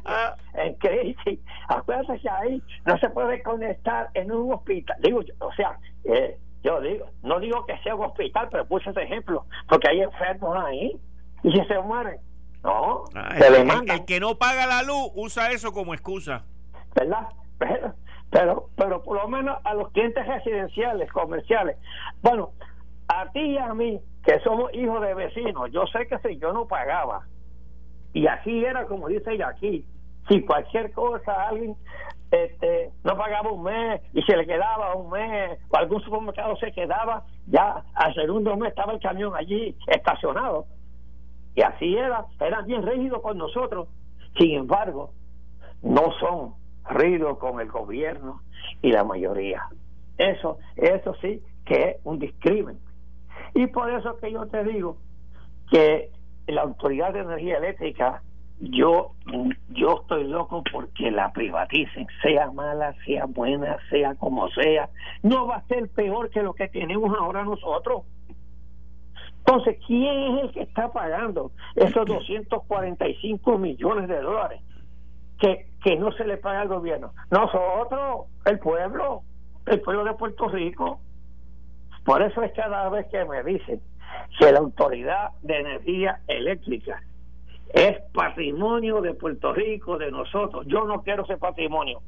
en, 0.54 0.74
crisis. 0.74 1.40
Acuérdense 1.68 2.20
que 2.20 2.28
ahí 2.28 2.62
no 2.84 2.98
se 2.98 3.08
puede 3.10 3.42
conectar 3.42 4.10
en 4.14 4.32
un 4.32 4.52
hospital. 4.52 4.96
Digo, 5.00 5.20
o 5.38 5.52
sea, 5.52 5.78
eh, 6.04 6.36
yo 6.64 6.80
digo, 6.80 7.06
no 7.22 7.38
digo 7.38 7.64
que 7.66 7.78
sea 7.78 7.94
un 7.94 8.04
hospital, 8.04 8.48
pero 8.50 8.66
puse 8.66 8.90
ese 8.90 9.02
ejemplo, 9.02 9.44
porque 9.68 9.88
hay 9.88 10.00
enfermos 10.02 10.56
ahí 10.64 10.98
y 11.44 11.52
si 11.52 11.64
se 11.66 11.78
mueren. 11.80 12.18
No, 12.64 13.04
ah, 13.14 13.34
se 13.38 13.46
el, 13.46 13.70
el, 13.90 14.04
que 14.04 14.18
no 14.18 14.38
paga 14.38 14.66
la 14.66 14.82
luz 14.82 15.12
usa 15.14 15.52
eso 15.52 15.72
como 15.72 15.94
excusa. 15.94 16.44
¿Verdad? 16.94 17.28
Pero 17.58 17.94
pero, 18.30 18.68
pero 18.76 19.02
por 19.02 19.16
lo 19.16 19.28
menos 19.28 19.58
a 19.64 19.74
los 19.74 19.90
clientes 19.92 20.26
residenciales, 20.26 21.10
comerciales. 21.12 21.76
Bueno, 22.22 22.50
a 23.08 23.30
ti 23.30 23.40
y 23.40 23.58
a 23.58 23.72
mí, 23.72 24.00
que 24.24 24.40
somos 24.40 24.74
hijos 24.74 25.00
de 25.00 25.14
vecinos, 25.14 25.70
yo 25.70 25.86
sé 25.86 26.06
que 26.08 26.18
si 26.18 26.38
yo 26.38 26.52
no 26.52 26.66
pagaba, 26.66 27.24
y 28.12 28.26
así 28.26 28.64
era 28.64 28.86
como 28.86 29.08
dice 29.08 29.32
ella 29.32 29.48
aquí, 29.48 29.84
si 30.28 30.42
cualquier 30.44 30.92
cosa 30.92 31.48
alguien 31.48 31.76
este, 32.30 32.90
no 33.04 33.16
pagaba 33.16 33.52
un 33.52 33.62
mes 33.62 34.00
y 34.12 34.22
se 34.22 34.36
le 34.36 34.46
quedaba 34.46 34.94
un 34.94 35.10
mes, 35.10 35.58
o 35.68 35.76
algún 35.76 36.02
supermercado 36.02 36.56
se 36.56 36.72
quedaba, 36.72 37.24
ya 37.46 37.84
al 37.94 38.14
segundo 38.14 38.56
mes 38.56 38.70
estaba 38.70 38.92
el 38.92 39.00
camión 39.00 39.34
allí 39.36 39.76
estacionado. 39.86 40.66
Y 41.54 41.62
así 41.62 41.96
era, 41.96 42.26
eran 42.40 42.66
bien 42.66 42.82
rígidos 42.82 43.22
con 43.22 43.38
nosotros. 43.38 43.88
Sin 44.36 44.54
embargo, 44.56 45.12
no 45.82 46.12
son 46.20 46.54
rígido 46.90 47.38
con 47.38 47.60
el 47.60 47.68
gobierno 47.68 48.42
y 48.82 48.92
la 48.92 49.04
mayoría. 49.04 49.62
Eso, 50.18 50.58
eso 50.76 51.14
sí 51.20 51.42
que 51.64 51.90
es 51.90 51.96
un 52.04 52.18
discrimen. 52.18 52.78
Y 53.54 53.66
por 53.68 53.90
eso 53.90 54.16
que 54.18 54.32
yo 54.32 54.46
te 54.46 54.64
digo 54.64 54.98
que 55.70 56.10
la 56.46 56.62
Autoridad 56.62 57.12
de 57.12 57.20
Energía 57.20 57.58
Eléctrica, 57.58 58.22
yo, 58.58 59.12
yo 59.68 60.00
estoy 60.00 60.24
loco 60.24 60.62
porque 60.72 61.10
la 61.10 61.32
privaticen, 61.32 62.06
sea 62.22 62.50
mala, 62.50 62.94
sea 63.04 63.26
buena, 63.26 63.76
sea 63.90 64.14
como 64.14 64.48
sea, 64.50 64.88
no 65.22 65.46
va 65.46 65.56
a 65.56 65.66
ser 65.66 65.88
peor 65.90 66.30
que 66.30 66.42
lo 66.42 66.54
que 66.54 66.68
tenemos 66.68 67.16
ahora 67.18 67.44
nosotros. 67.44 68.02
Entonces, 69.38 69.78
¿quién 69.86 70.16
es 70.16 70.44
el 70.44 70.52
que 70.52 70.62
está 70.62 70.92
pagando 70.92 71.52
esos 71.76 72.06
245 72.06 73.58
millones 73.58 74.08
de 74.08 74.20
dólares? 74.20 74.60
que, 75.38 75.66
que 75.82 75.96
no 75.96 76.12
se 76.12 76.24
le 76.24 76.36
paga 76.36 76.62
al 76.62 76.68
gobierno. 76.68 77.12
Nosotros, 77.30 78.26
el 78.44 78.58
pueblo, 78.58 79.22
el 79.66 79.80
pueblo 79.80 80.04
de 80.04 80.14
Puerto 80.14 80.48
Rico. 80.48 81.00
Por 82.04 82.22
eso 82.22 82.42
es 82.42 82.52
cada 82.52 82.88
vez 82.88 83.06
que 83.08 83.24
me 83.24 83.42
dicen 83.42 83.80
que 84.38 84.52
la 84.52 84.58
Autoridad 84.58 85.30
de 85.42 85.60
Energía 85.60 86.20
Eléctrica 86.26 87.02
es 87.72 87.98
patrimonio 88.12 89.00
de 89.00 89.14
Puerto 89.14 89.52
Rico, 89.52 89.98
de 89.98 90.10
nosotros. 90.10 90.66
Yo 90.66 90.84
no 90.84 91.02
quiero 91.02 91.24
ese 91.24 91.36
patrimonio. 91.36 92.00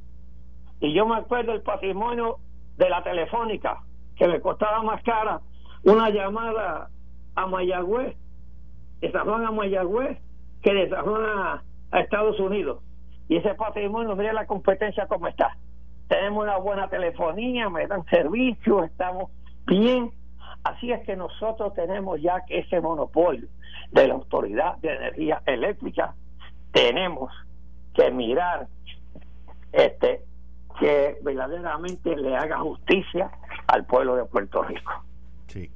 Y 0.80 0.94
yo 0.94 1.06
me 1.06 1.16
acuerdo 1.16 1.52
del 1.52 1.62
patrimonio 1.62 2.38
de 2.76 2.88
la 2.88 3.02
telefónica, 3.02 3.82
que 4.16 4.28
me 4.28 4.40
costaba 4.40 4.82
más 4.82 5.02
cara 5.02 5.40
una 5.84 6.10
llamada 6.10 6.90
a 7.34 7.46
Mayagüez, 7.46 8.16
de 9.00 9.12
San 9.12 9.24
Juan 9.24 9.46
a 9.46 9.50
Mayagüez, 9.50 10.18
que 10.62 10.74
de 10.74 10.88
San 10.88 11.04
Juan 11.04 11.22
a 11.90 12.00
Estados 12.00 12.38
Unidos 12.40 12.82
Y 13.28 13.36
ese 13.36 13.54
patrimonio, 13.54 14.16
mire 14.16 14.32
la 14.32 14.46
competencia 14.46 15.06
como 15.06 15.28
está. 15.28 15.56
Tenemos 16.08 16.44
una 16.44 16.56
buena 16.56 16.88
telefonía, 16.88 17.68
me 17.68 17.86
dan 17.86 18.04
servicios, 18.06 18.84
estamos 18.84 19.30
bien. 19.66 20.10
Así 20.68 20.92
es 20.92 21.02
que 21.04 21.16
nosotros 21.16 21.72
tenemos 21.74 22.20
ya 22.20 22.42
ese 22.48 22.80
monopolio 22.80 23.48
de 23.90 24.06
la 24.06 24.14
Autoridad 24.14 24.76
de 24.78 24.94
Energía 24.94 25.42
Eléctrica. 25.46 26.14
Tenemos 26.72 27.32
que 27.94 28.10
mirar 28.10 28.66
este 29.72 30.22
que 30.78 31.16
verdaderamente 31.22 32.14
le 32.16 32.36
haga 32.36 32.58
justicia 32.58 33.30
al 33.66 33.86
pueblo 33.86 34.16
de 34.16 34.24
Puerto 34.26 34.62
Rico. 34.62 34.92
Sí. 35.46 35.70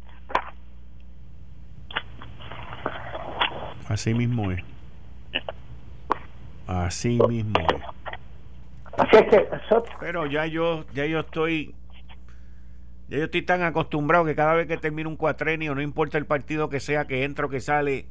Así 3.88 4.12
mismo 4.14 4.52
es. 4.52 4.62
Así 6.66 7.18
mismo 7.28 7.60
es. 7.60 7.82
Así 8.98 9.16
es 9.16 9.24
que 9.24 9.48
Pero 10.00 10.26
ya 10.26 10.46
yo, 10.46 10.84
ya 10.92 11.06
yo 11.06 11.20
estoy, 11.20 11.74
yo 13.18 13.24
estoy 13.24 13.42
tan 13.42 13.62
acostumbrado 13.62 14.24
que 14.24 14.34
cada 14.34 14.54
vez 14.54 14.66
que 14.66 14.76
termino 14.76 15.08
un 15.08 15.16
cuatrenio, 15.16 15.74
no 15.74 15.82
importa 15.82 16.18
el 16.18 16.26
partido 16.26 16.68
que 16.68 16.80
sea, 16.80 17.06
que 17.06 17.24
entra 17.24 17.46
o 17.46 17.48
que 17.48 17.60
sale, 17.60 18.06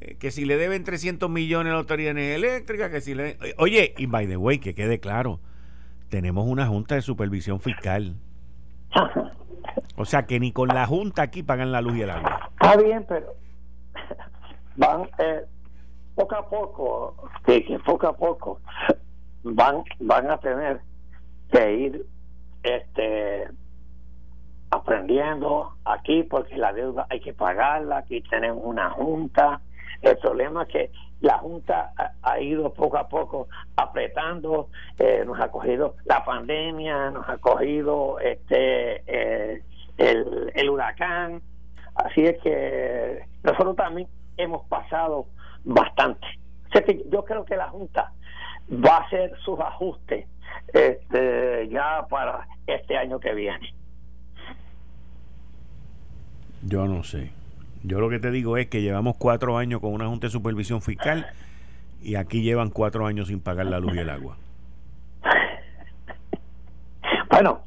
eh, 0.00 0.16
que 0.18 0.30
si 0.30 0.44
le 0.44 0.56
deben 0.56 0.84
300 0.84 1.30
millones 1.30 1.70
a 1.70 1.74
la 1.74 1.80
autoridad 1.80 2.16
eléctrica, 2.16 2.90
que 2.90 3.00
si 3.00 3.14
le... 3.14 3.36
Oye, 3.58 3.94
y 3.96 4.06
by 4.06 4.26
the 4.26 4.36
way, 4.36 4.58
que 4.58 4.74
quede 4.74 4.98
claro, 4.98 5.40
tenemos 6.08 6.46
una 6.46 6.66
junta 6.66 6.96
de 6.96 7.02
supervisión 7.02 7.60
fiscal. 7.60 8.16
O 9.96 10.04
sea 10.04 10.26
que 10.26 10.40
ni 10.40 10.52
con 10.52 10.68
la 10.68 10.86
junta 10.86 11.22
aquí 11.22 11.42
pagan 11.42 11.70
la 11.70 11.80
luz 11.80 11.96
y 11.96 12.02
el 12.02 12.10
agua. 12.10 12.50
Está 12.60 12.76
bien, 12.76 13.04
pero 13.08 13.34
van 14.76 15.08
eh, 15.18 15.44
poco 16.14 16.34
a 16.34 16.48
poco, 16.48 17.30
que, 17.44 17.78
poco 17.84 18.06
a 18.08 18.16
poco 18.16 18.60
van 19.42 19.82
van 20.00 20.30
a 20.30 20.38
tener 20.38 20.80
que 21.50 21.72
ir 21.72 22.06
este 22.62 23.48
aprendiendo 24.70 25.72
aquí 25.84 26.22
porque 26.22 26.56
la 26.56 26.72
deuda 26.72 27.06
hay 27.10 27.20
que 27.20 27.32
pagarla, 27.32 27.98
aquí 27.98 28.20
tenemos 28.22 28.62
una 28.64 28.90
junta. 28.90 29.60
El 30.02 30.16
problema 30.18 30.62
es 30.62 30.68
que 30.68 30.90
la 31.20 31.38
Junta 31.38 31.92
ha, 32.22 32.40
ido 32.40 32.72
poco 32.72 32.96
a 32.96 33.08
poco 33.08 33.48
apretando, 33.76 34.68
eh, 34.98 35.24
nos 35.26 35.40
ha 35.40 35.50
cogido 35.50 35.96
la 36.04 36.24
pandemia, 36.24 37.10
nos 37.10 37.28
ha 37.28 37.38
cogido 37.38 38.20
este 38.20 39.02
eh, 39.06 39.62
el, 39.96 40.52
el 40.54 40.70
huracán, 40.70 41.42
así 41.96 42.24
es 42.24 42.40
que 42.40 43.24
nosotros 43.42 43.74
también 43.74 44.08
hemos 44.36 44.64
pasado 44.68 45.26
bastante. 45.64 46.26
yo 47.10 47.24
creo 47.24 47.44
que 47.44 47.56
la 47.56 47.68
Junta 47.68 48.12
va 48.70 48.98
a 48.98 49.00
hacer 49.00 49.36
sus 49.40 49.58
ajustes 49.58 50.26
este, 50.72 51.68
ya 51.68 52.06
para 52.08 52.46
este 52.66 52.96
año 52.96 53.18
que 53.18 53.34
viene. 53.34 53.74
Yo 56.62 56.86
no 56.86 57.02
sé. 57.04 57.32
Yo 57.82 58.00
lo 58.00 58.10
que 58.10 58.18
te 58.18 58.30
digo 58.30 58.56
es 58.56 58.66
que 58.66 58.82
llevamos 58.82 59.16
cuatro 59.16 59.56
años 59.56 59.80
con 59.80 59.92
una 59.92 60.08
Junta 60.08 60.26
de 60.26 60.30
Supervisión 60.30 60.82
Fiscal 60.82 61.26
y 62.02 62.16
aquí 62.16 62.42
llevan 62.42 62.70
cuatro 62.70 63.06
años 63.06 63.28
sin 63.28 63.40
pagar 63.40 63.66
la 63.66 63.78
luz 63.78 63.94
y 63.94 63.98
el 63.98 64.10
agua. 64.10 64.36
Bueno, 67.30 67.60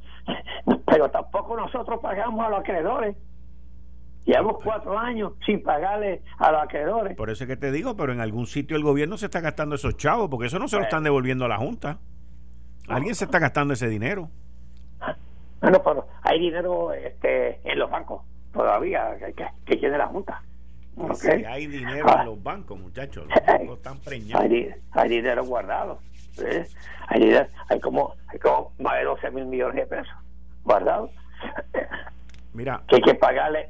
pero 0.85 1.09
tampoco 1.09 1.55
nosotros 1.55 1.99
pagamos 2.01 2.45
a 2.45 2.49
los 2.49 2.59
acreedores. 2.59 3.15
Llevamos 4.25 4.57
cuatro 4.63 4.97
años 4.99 5.33
sin 5.45 5.63
pagarle 5.63 6.21
a 6.37 6.51
los 6.51 6.61
acreedores. 6.61 7.15
Por 7.15 7.29
eso 7.29 7.45
es 7.45 7.47
que 7.47 7.57
te 7.57 7.71
digo, 7.71 7.95
pero 7.95 8.11
en 8.11 8.19
algún 8.19 8.45
sitio 8.45 8.75
el 8.75 8.83
gobierno 8.83 9.17
se 9.17 9.25
está 9.25 9.39
gastando 9.39 9.75
esos 9.75 9.97
chavos, 9.97 10.29
porque 10.29 10.47
eso 10.47 10.59
no 10.59 10.67
se 10.67 10.77
lo 10.77 10.83
están 10.83 11.03
devolviendo 11.03 11.45
a 11.45 11.47
la 11.47 11.57
Junta. 11.57 11.99
Alguien 12.87 13.15
se 13.15 13.25
está 13.25 13.39
gastando 13.39 13.73
ese 13.73 13.87
dinero. 13.87 14.29
Bueno, 15.61 15.81
pero 15.83 16.07
hay 16.23 16.39
dinero 16.39 16.91
este, 16.93 17.61
en 17.63 17.79
los 17.79 17.89
bancos 17.89 18.21
todavía 18.51 19.17
que, 19.65 19.75
tiene 19.77 19.97
la 19.97 20.07
Junta. 20.07 20.41
hay 21.47 21.67
dinero 21.67 22.19
en 22.19 22.25
los 22.25 22.43
bancos, 22.43 22.79
muchachos. 22.79 23.27
Los 23.27 23.45
bancos 23.45 23.77
están 23.77 23.99
preñados. 23.99 24.45
Hay, 24.91 25.09
dinero 25.09 25.45
guardado. 25.45 25.99
Hay, 27.07 27.35
hay, 27.69 27.79
como, 27.79 28.15
hay 28.27 28.39
como 28.39 28.71
más 28.79 28.97
de 28.97 29.03
12 29.05 29.31
mil 29.31 29.45
millones 29.45 29.75
de 29.75 29.85
pesos 29.85 30.15
guardados. 30.63 31.11
Mira. 32.53 32.83
Que 32.87 32.97
hay 32.97 33.01
que 33.01 33.15
pagarle 33.15 33.69